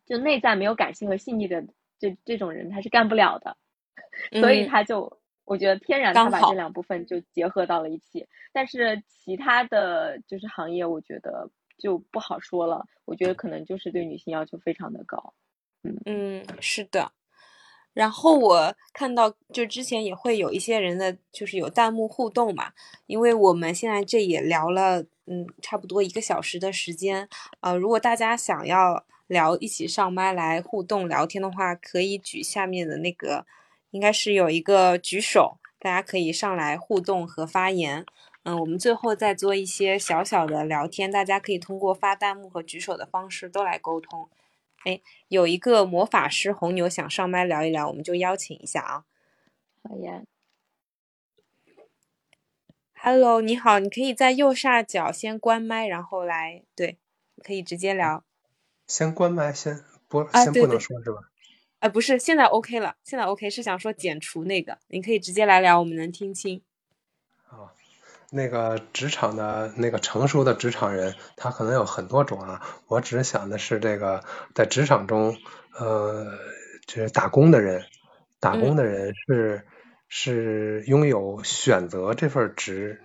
[0.05, 1.63] 就内在没有感性和细腻的
[1.99, 3.57] 这这种人，他是干不了的，
[4.39, 5.20] 所以嗯他就。
[5.45, 12.85] 我觉得天然刚好他把这两部分就结合到了一起，但是其他的就是行业，我觉得就不好说了。
[13.05, 15.33] 我觉得可能就是对女性要求非常的高。
[15.83, 17.11] 嗯嗯，是的。
[17.93, 22.71] 然后我看到，就之前也会有一些人的，就是有弹幕互动嘛，
[23.05, 27.27] 因为我们现在这也聊了，嗯，差不多一个小时的时间。
[27.59, 33.45] 呃，如果大家想要聊，一起上麦来互动聊天的话，可以举下面的那个，
[33.91, 38.05] 应该是有一个举手，大家可以上来互动和发言。
[38.43, 44.27] 嗯，我们最后再做一些小小的聊天，大家可以通过发弹幕和举手的方式都来沟通。
[44.83, 49.05] 哎，有一个魔法师红牛想上麦聊一聊，我们就邀请一下啊。
[49.83, 50.23] 好呀。
[52.93, 56.97] Hello，你好，你可以在右下角先关麦，然后来，对，
[57.43, 58.23] 可以直接聊。
[58.87, 61.29] 先关麦，先不，啊，先不能说是吧？
[61.81, 66.61] 啊，不是，现在 OK 了，现在 OK，是想说减除那个，你可以直接来聊，我们能听清。
[67.49, 67.71] 哦，
[68.31, 74.23] 那个职场的那个成熟的职场人，他可能有很多种啊，我只是想的是这个
[74.55, 75.35] 在职场中，
[75.77, 76.37] 呃，
[76.87, 77.83] 就是打工的人，
[78.39, 79.65] 打工的人是。
[80.13, 83.01] 是拥有选择这份职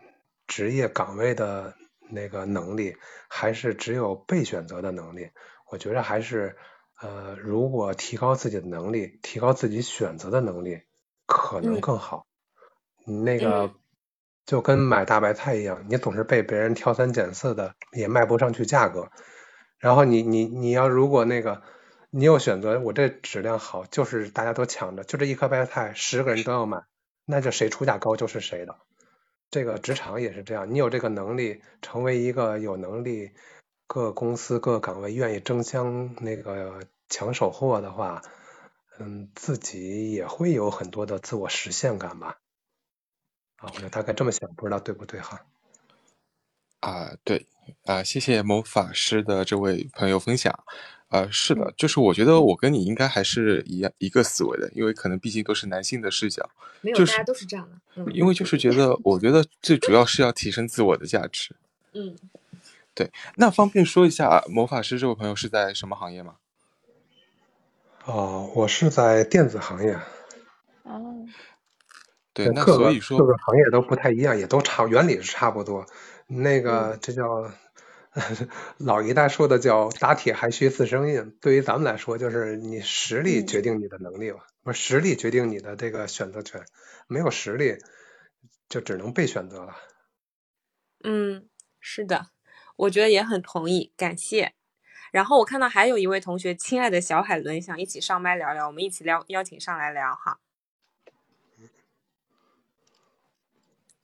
[0.49, 1.77] 职业岗位的
[2.11, 2.97] 那个能力，
[3.29, 5.31] 还是只有被选择的能力？
[5.71, 6.57] 我觉得还是
[7.01, 10.83] 呃，如果提高自己的能力，提高自己选择的能力，
[11.27, 12.27] 可能更好。
[13.05, 13.75] 你那个
[14.47, 19.11] 就跟买大白菜一样，你总是被别人挑三拣四的，也卖不上去价格。
[19.79, 21.63] 然后你你你要如果那个
[22.11, 26.85] 你有选择，我这质量好，就是大家都抢着，就这一颗白菜，十个人都要买。
[27.27, 28.77] 那就谁出价高就是谁的，
[29.51, 30.73] 这个职场也是这样。
[30.73, 33.33] 你有这个能力，成为一个有能力，
[33.87, 38.23] 各公司各岗位愿意争相那个抢手货的话，
[38.99, 42.39] 嗯，自己也会有很多的自我实现感吧。
[43.57, 45.47] 啊，我就大概这么想，不知道对不对哈？
[46.81, 47.47] 啊，对
[47.85, 50.65] 啊，谢谢魔法师的这位朋友分享。
[51.09, 57.77] 啊，是的，就是我觉得我跟你应该还是一样一个思维的，因为可能毕竟都是男性的视角，没有，大家都是这样的。
[57.95, 61.55] 嗯，因为就是觉得，我觉得最主要是要提升自我的价值。
[61.93, 62.17] 嗯，
[62.97, 66.39] 对，那方便说一下魔法师这位朋友是在什么行业吗？
[68.07, 69.93] 哦，我是在电子行业。
[70.83, 71.27] 哦，
[72.33, 75.87] 对，那所以说各个行业都不太一样，也都差，原理是差不多。
[76.27, 77.53] 那个，这叫。
[78.79, 86.65] 老一代说的叫“打铁还需自身硬”，对于咱们来说，就是你实力决定你的能力吧，不是实力决定你的这个选择权，
[87.09, 87.77] 没有实力
[88.71, 89.77] 就只能被选择了。
[91.05, 91.47] 嗯，
[91.79, 92.29] 是的，
[92.77, 94.53] 我觉得也很同意，感谢。
[95.13, 100.39] 然后我看到还有一位同学，亲爱的小海伦，想一起上麦聊聊，我们一起聊，邀请上来聊哈。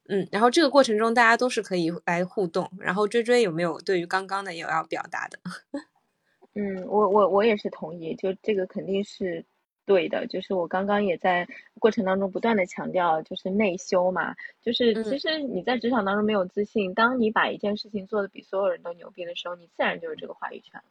[0.09, 2.71] 嗯，然后这个过程中大家都是可以来互动。
[2.79, 5.39] 然后追追有没有对于刚刚的有要表达的？
[6.55, 9.45] 嗯，我我我也是同意，就这个肯定是
[9.87, 10.27] 对的。
[10.27, 14.35] 就是我刚刚也在过程当中不断的强调，就是内修嘛。
[14.63, 20.85] 就是其实你在职场当中没有自信，当你把一件事情做的比所有人都牛逼的时候，你自然就有这个话语权了。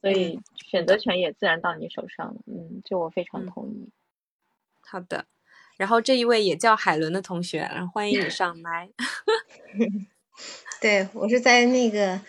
[0.00, 2.40] 所以选择权也自然到你手上了。
[2.46, 3.88] 嗯，这我非常同意。
[4.82, 5.26] 好的。
[5.76, 8.90] 然后这一位也叫海伦的同学，然后欢迎你上麦。
[10.80, 12.20] 对我是在那个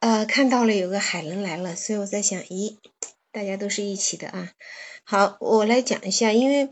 [0.00, 2.76] 呃看到了有个海伦来了，所以我在想，咦，
[3.38, 4.52] 大家都是一起的啊。
[5.04, 6.70] 好，我来讲一下，因为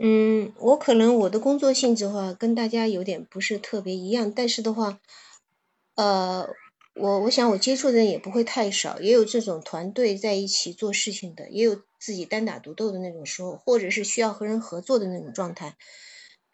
[0.00, 4.98] 嗯，我可能我的工作性质的话跟大家有点不是特别一样，但是的话，
[5.94, 6.48] 呃。
[6.94, 15.76] 我我想我接触的人也不会太少，也有这种团队在一起做事情的，也有自己单打独斗的那种时候，或者是需要和人合作的那种状态。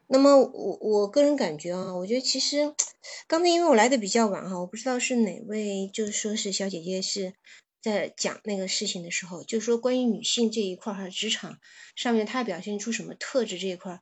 [0.07, 2.75] 那么我我个人感觉啊，我觉得其实
[3.27, 7.33] 刚才因为我来的比较晚哈，我不知道是哪位，就说是小姐姐是
[7.93, 11.59] 在讲那个事情的时候，就是说关于女性这一块哈，职场
[11.95, 14.01] 上面她表现出什么特质这一块。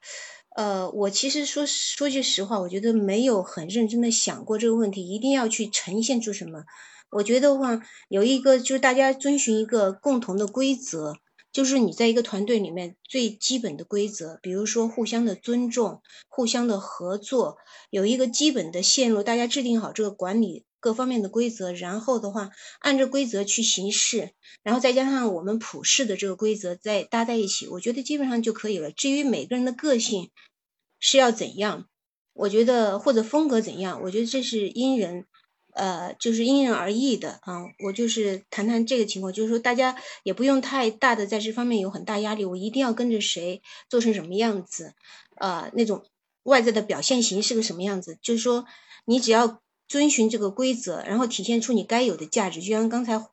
[0.56, 6.64] 呃，我其实说说句实话，我觉得没有很认真的想过这个问题，一定要去呈现出什么。
[7.10, 11.18] 我觉得话有一个就是大家遵循一个共同的规则，
[11.52, 17.58] 就是你在一个团队里面最基本的规则，比如说互相的尊重、互相的合作，
[17.90, 20.64] 有一个基本的线路，大家制定好这个管理。
[20.84, 24.32] 各方面的规则，然后的话按照规则去行事，
[24.62, 28.90] 然后再加上我们普世的这个规则再搭在一起，我觉得基本上就可以了。
[28.90, 30.30] 至于每个人的个性
[31.00, 31.88] 是要怎样，
[32.34, 35.24] 我觉得或者风格怎样，我觉得这是因人，
[35.72, 37.62] 呃，就是因人而异的啊。
[37.82, 44.92] 我就是谈谈这个情况，就是说大家也不用太大的在这方面有很大压力，我一定要跟着谁做成什么样子，
[45.36, 46.04] 呃，那种
[46.42, 48.66] 外在的表现形是个什么样子，就是说
[49.06, 49.63] 你只要。
[49.88, 53.24] 遵循这个规则，然后体现出你该有的价值，就像刚才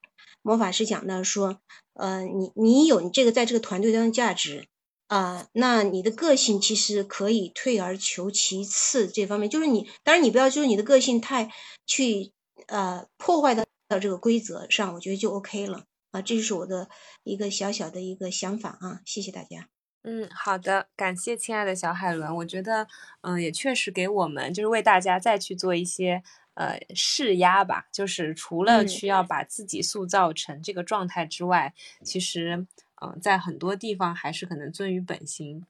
[0.42, 1.60] 魔法师讲的说，
[1.94, 4.68] 呃，你你有你这个在这个团队当中的价值
[5.08, 11.52] 啊，那你的个性其实可以退而求其次，这方面就是你，当然你不要就是你的个性太
[11.86, 12.32] 去
[12.68, 15.86] 呃破坏到到这个规则上，我觉得就 OK 了。
[16.12, 16.90] 啊，这就是我的
[17.24, 19.70] 一个小小的一个想法啊，谢谢大家。
[20.04, 22.36] 嗯，好的，感谢亲爱的小海伦。
[22.38, 22.88] 我觉得，
[23.22, 26.22] 嗯，也确实给我们就是为大家再去做一些
[26.54, 27.88] 呃释压吧。
[27.92, 31.74] 就是除了需要把自己塑造成这个状态之外，
[32.04, 32.66] 其实，
[33.02, 35.66] 嗯，在很多地方还是可能遵于本心。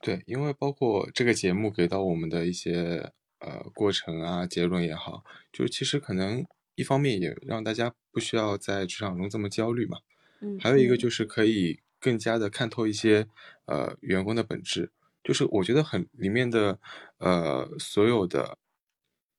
[0.00, 9.98] 对，因为包括这个节目给到我们的一些呃过程啊、结论也好，就其实可能一方面也让大家不需要在职场中这么焦虑嘛。
[10.40, 13.26] 嗯，还有一个就是可以更加的看透一些
[13.64, 14.92] 呃员工的本质，
[15.24, 16.78] 就是我觉得很里面的
[17.18, 18.56] 呃所有的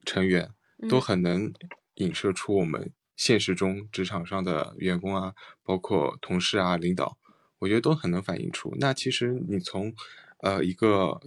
[0.10, 0.51] 成员
[0.89, 1.53] 都很能
[1.95, 7.20] 影射出我们现实中职场上的员工啊，包括同事啊、领导，
[7.60, 8.76] 我觉得都很能反映出。
[8.80, 9.93] 那其实你从
[10.39, 11.22] 呃，一个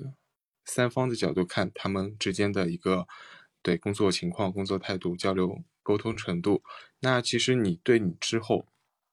[0.64, 3.06] 三方的角度看，他们之间的一个
[3.62, 6.64] 对工作情况、工作态度、交流沟通程度，
[6.98, 8.66] 那其实你对你之后，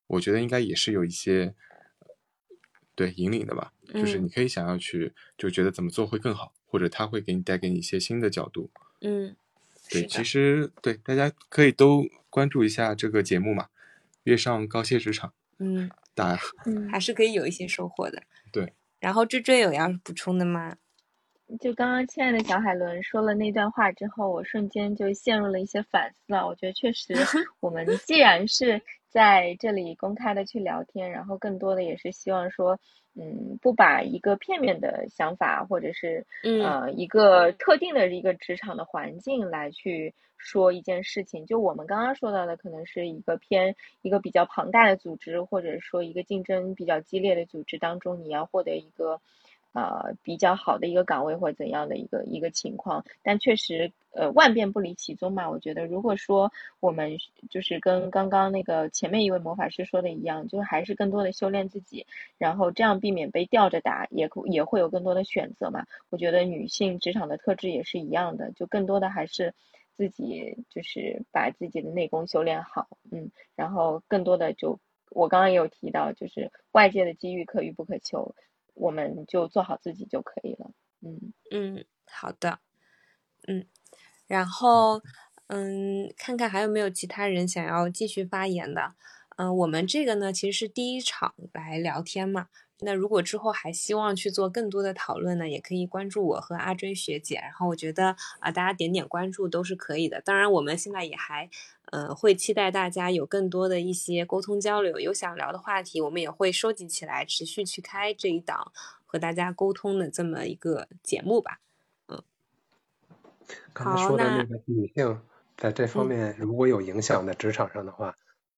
[0.08, 1.54] 我觉得应该也是有一些
[2.96, 8.72] 对引领的吧，就是你可以想要去就觉得怎么做会更好，或者他会给你带给你一些新的角度。
[9.02, 9.36] 嗯，
[9.90, 13.68] 对，其实对大家可以都关注一下这个节目嘛，
[14.24, 15.34] 月上高阶职场。
[15.58, 16.42] 嗯，大家
[16.92, 18.24] 还是可以有一些收获的。
[18.52, 18.74] 对。
[19.00, 20.76] 然后追追有要补充的吗？
[21.60, 26.46] 就刚刚亲爱的小海伦说了那段话之后，我瞬间就陷入了一些反思啊。
[26.46, 27.14] 我觉得确实，
[27.60, 28.80] 我们既然是
[29.10, 32.80] 在这里公开的去聊天，然后更多的也是希望说。
[33.16, 36.26] 嗯，不把一个片面的想法，或者是
[36.64, 41.46] 呃一个特定的一个职场的环境来去说一件事情。
[41.46, 49.20] 就我们刚刚说到的，可能是一个偏一个比较庞大的组织，或者说一个竞争比较激烈的组织当中，你要获得一个。
[49.74, 55.48] 呃，比较好的一个岗位或怎样的一个一个情况，但确实，呃，万变不离其宗嘛。
[55.48, 57.18] 我觉得，如果说我们
[57.52, 62.08] 就是跟刚刚那个前面一位魔法师说的一样，就还是更多的修炼自己，
[62.40, 65.86] 然后这样避免被吊着打，也也会有更多的选择嘛。
[66.10, 69.54] 我觉得女性职场的特质也是一样的，就更多的还是
[69.96, 74.80] 自己就是把自己的内功修炼好，嗯，然后更多的就
[75.12, 78.34] 我刚刚也有提到，就是外界的机遇可遇不可求。
[78.80, 80.72] 我们就做好自己就可以了。
[81.02, 82.60] 嗯嗯，好的，
[83.48, 83.66] 嗯，
[84.28, 85.02] 然后
[85.48, 88.96] 嗯，看看还有没有其他人想要继续发言的。
[89.38, 92.50] 嗯，我们这个呢其实是第一场来聊天嘛。
[92.82, 97.36] 那如果之后还希望去做更多的讨论呢，也可以关注我和阿追学姐。
[97.36, 100.22] 然后我觉得啊，大家点点关注都是可以的。
[100.22, 101.50] 当然，我们现在也还
[101.92, 108.72] 呃会期待大家有更多的一些沟通交流，有想聊的话题，我们也会收集起来，持续去开这一档
[109.06, 111.60] 和大家沟通的这么一个节目吧。
[112.08, 112.24] 嗯，
[113.74, 115.22] 刚才说的那个女性
[115.58, 118.16] 在这方面如果有影响在职场上的话，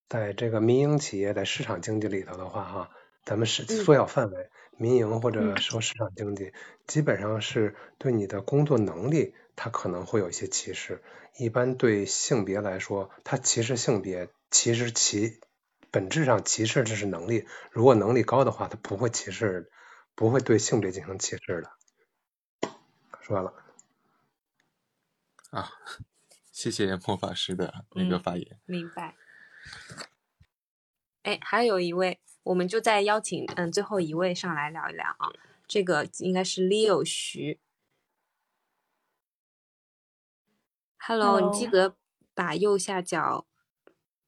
[0.10, 2.90] 在这个民营企业在市场经济里头的话，哈。
[3.24, 6.54] 咱们是缩小范围，民营或者说市场经济，
[6.88, 11.02] 基本上是对你的工作能力，它可能会有一些歧视。
[11.38, 15.40] 一般对性别来说，它歧视性别，其实其
[15.92, 17.48] 本质上歧视的是能力。
[17.72, 19.72] 如果能力高的话，它不会歧视，
[20.16, 21.72] 不会对性别进行歧视的。
[23.22, 23.54] 说完了。
[25.52, 25.72] 啊，
[26.52, 28.60] 谢谢魔法师的那个发言。
[28.66, 29.16] 明白。
[31.24, 32.20] 哎，还有一位。
[32.44, 35.30] 我们就再邀请嗯最后一位上来聊一聊啊，
[35.68, 37.60] 这个应该是 Leo 徐
[41.06, 41.96] ，Hello，你记得
[42.34, 43.46] 把右下角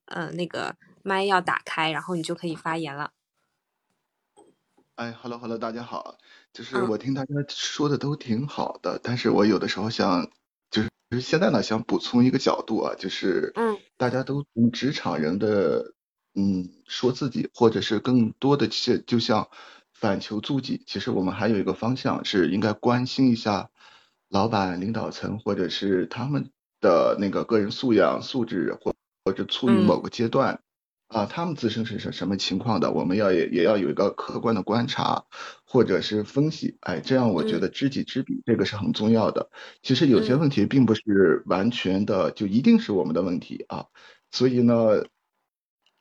[0.06, 3.12] 呃那个麦要打开，然后你就可以发言了。
[4.96, 6.18] 哎，Hello Hello，大家好，
[6.52, 10.30] 就是我听大家说的都挺好的，但是我有的时候想
[10.70, 15.92] 就是现在呢想补充一个角度啊，就是嗯，大家都从职场人的。
[16.36, 19.50] 嗯，说自己，或者是更多的些，就像
[19.92, 20.82] 反求诸己。
[20.84, 23.70] 其实我们还有一个方向是应该关心一下
[24.28, 26.50] 老板、领导层，或者是他们
[26.84, 28.94] 的那个个人素养、素质，或
[29.24, 30.60] 或者处于某个阶段
[31.08, 35.24] 啊，他们自身是什什么情况的，我们要也也要有一个客观的观察，
[35.64, 36.76] 或者是分析。
[36.80, 39.48] 哎，这样我觉得知己知彼，这个是很重要的。
[39.82, 43.86] 其实有些问题并不是完全的就一定是我们的问题啊，
[44.30, 45.04] 所以呢。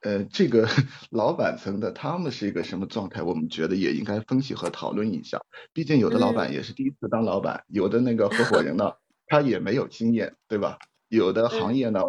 [0.05, 0.67] 呃，这个
[1.11, 3.21] 老板层的他们是一个什么状态？
[3.21, 5.39] 我们觉得也应该分析和讨论一下。
[5.71, 8.91] 毕竟有的老板也是第一次当老板，有的那个合伙人呢，
[9.33, 10.77] 他也没有经验，对吧？
[11.09, 12.01] 有的行业呢，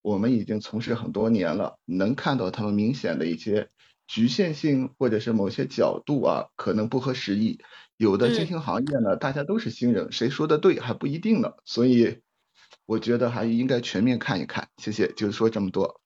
[0.00, 3.68] 我们已经从事很多年了，能看到他们明显的一些
[4.06, 7.58] 局限性，或者是某些角度啊，可能不合时宜。
[7.96, 11.54] 有的新兴行业呢，大家都是新人，谁说的对还不一定呢。
[11.64, 12.20] 所以
[12.86, 14.68] 我觉得还应该全面看一看。
[14.76, 16.00] 谢谢，就说这么多。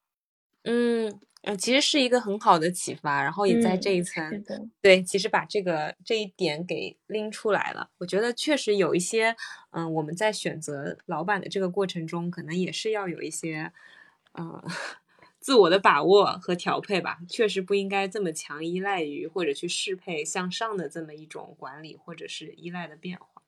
[0.63, 1.21] 嗯。
[1.45, 7.91] 嗯，其实是一个很好的启发，然后也在这一层，嗯、对，其实把这个这一点给拎出来了。
[7.99, 9.35] 我觉得确实有一些，
[9.71, 13.73] 嗯，我们在选择老板的这个过程中，可能也是要有一些，
[14.35, 14.65] 呃，
[15.41, 17.19] 自我的把握和调配吧。
[17.29, 23.43] 确实不应该这么强依赖于或者去适配向上的这么一种管理或者是依赖的变化。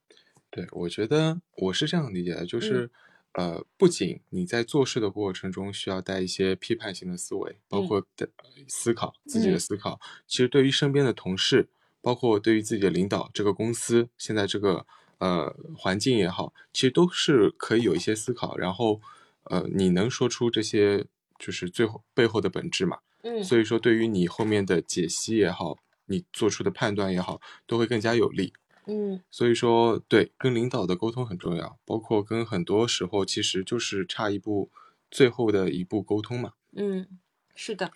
[0.51, 2.91] 对，我觉得我是这样理解的，就是。
[3.35, 8.29] 呃，不仅你在做事的过程中需要带一些批判性的思维，包括的
[8.69, 11.69] 思考自己的思考，其实对于身边的同事，
[12.01, 14.87] 包括对于自己的领导，这个公司现在这个
[15.19, 18.57] 呃环境也好，其实都是可以有一些思考。
[18.57, 19.01] 然后，
[19.45, 21.05] 呃，你能说出这些
[21.39, 22.99] 就是最后背后的本质嘛？
[23.23, 28.53] 嗯，所以说对于你后面的解析也好，你做出的判断也好，都会更加有利。
[28.87, 34.71] 嗯，所以说，对，跟领导的沟通很重要，包括跟很多时候其实就是差一步，
[35.11, 36.53] 最后的一步沟通嘛。
[36.73, 37.09] 嗯，
[37.55, 37.91] 是的。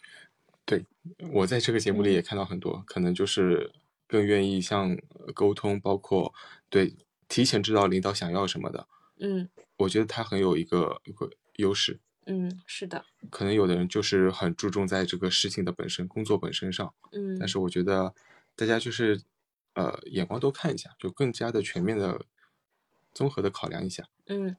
[0.64, 0.86] 对，
[1.32, 3.70] 我在这个节目里也看到很多，可能就是
[4.06, 4.96] 更愿意像
[5.34, 6.32] 沟通，包括
[6.70, 6.96] 对
[7.28, 8.88] 提前知道领导想要什么的。
[9.20, 9.46] 嗯，
[9.76, 12.00] 我觉得他很有一个一个优势。
[12.24, 13.04] 嗯，是的。
[13.28, 16.94] 可能有的人就是很注重在这个事情的本身、工作本身上。
[17.12, 18.14] 嗯，但是我觉得
[18.56, 19.20] 大家就是。
[19.78, 22.20] 呃，眼光都看一下，就更加的全面的、
[23.12, 24.02] 综合的考量一下。
[24.26, 24.56] 嗯，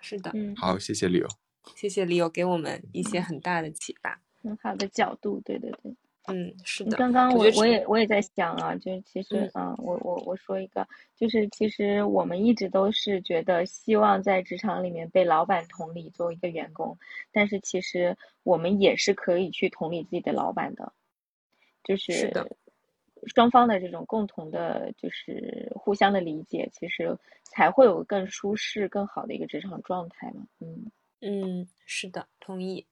[0.00, 0.32] 是的。
[0.34, 1.28] 嗯，好，谢谢李友，
[1.76, 5.40] 谢谢李友给我们一些很大的启发，很好的角度。
[5.44, 5.94] 对对对，
[6.26, 6.96] 嗯，是的。
[6.96, 10.84] 刚刚我我也我也在想啊，就是其实嗯，我我我说一个，
[11.14, 16.98] 就是其实我们一直都是觉得希望在职场里面被老板同理作为一个员工，
[17.30, 20.92] 但是其实我们也是可以去同理自己的老板的，
[21.84, 22.32] 就是。
[23.34, 30.46] 双方的这种共同的，就是互相的理解，其实才会有更舒适、更好的一个职场状态嘛。
[30.60, 30.90] 嗯
[31.20, 32.86] 嗯，是的，同意。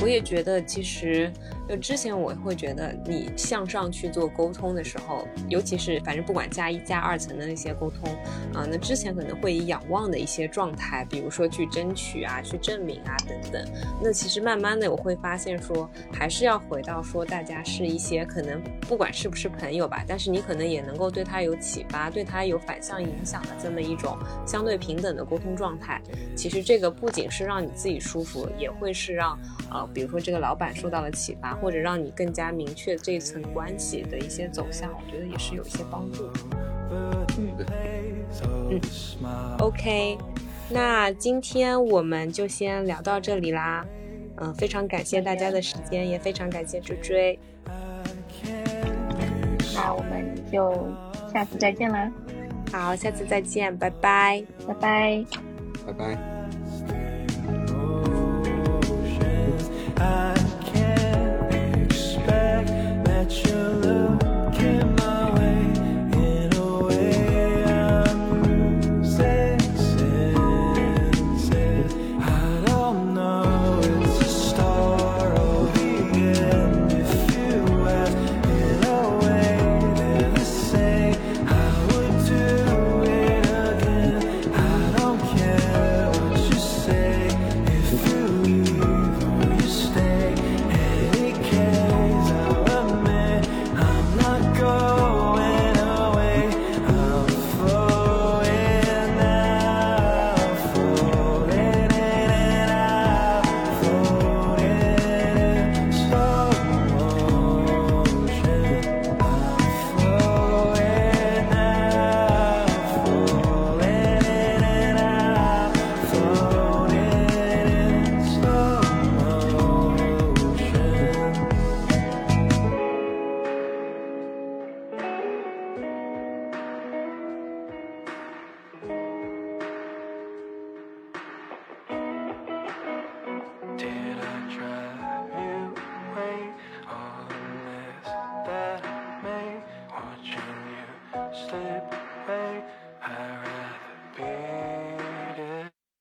[0.00, 1.32] 我也觉得，其实
[1.68, 8.08] 就之前我会觉得，你向上去做沟通的时候，尤其是反正不管加一加二层的那些沟通
[8.54, 13.64] 啊，那之前可能会以仰望的一些状态，比如说去争取啊、去证明啊等等。
[14.00, 26.00] 那其实慢慢的我会发现说，还是要回到说，大家是一些可能不管是不是朋友吧，但是你可能也能够对他有启发、对他有反向影响的这么一种相对平等的沟通状态。
[26.36, 29.36] 其实这个不仅是让你自己舒服，也会是让。
[29.70, 36.30] 呃，比如说这个老板受到了启发，或者让你更加明确这一层关系的一些走向，我觉得也是有一些帮助。
[36.90, 37.26] 嗯
[38.42, 38.80] 嗯
[39.58, 40.16] ，OK，
[40.70, 43.84] 那今天我们就先聊到这里啦。
[44.40, 47.38] 嗯，非常感谢大家的时间，也非常感谢追追。
[49.74, 50.88] 那我们就
[51.32, 52.10] 下次再见啦。
[52.72, 55.24] 好，下次再见，拜拜，拜拜，
[55.86, 56.37] 拜拜。
[60.00, 60.47] I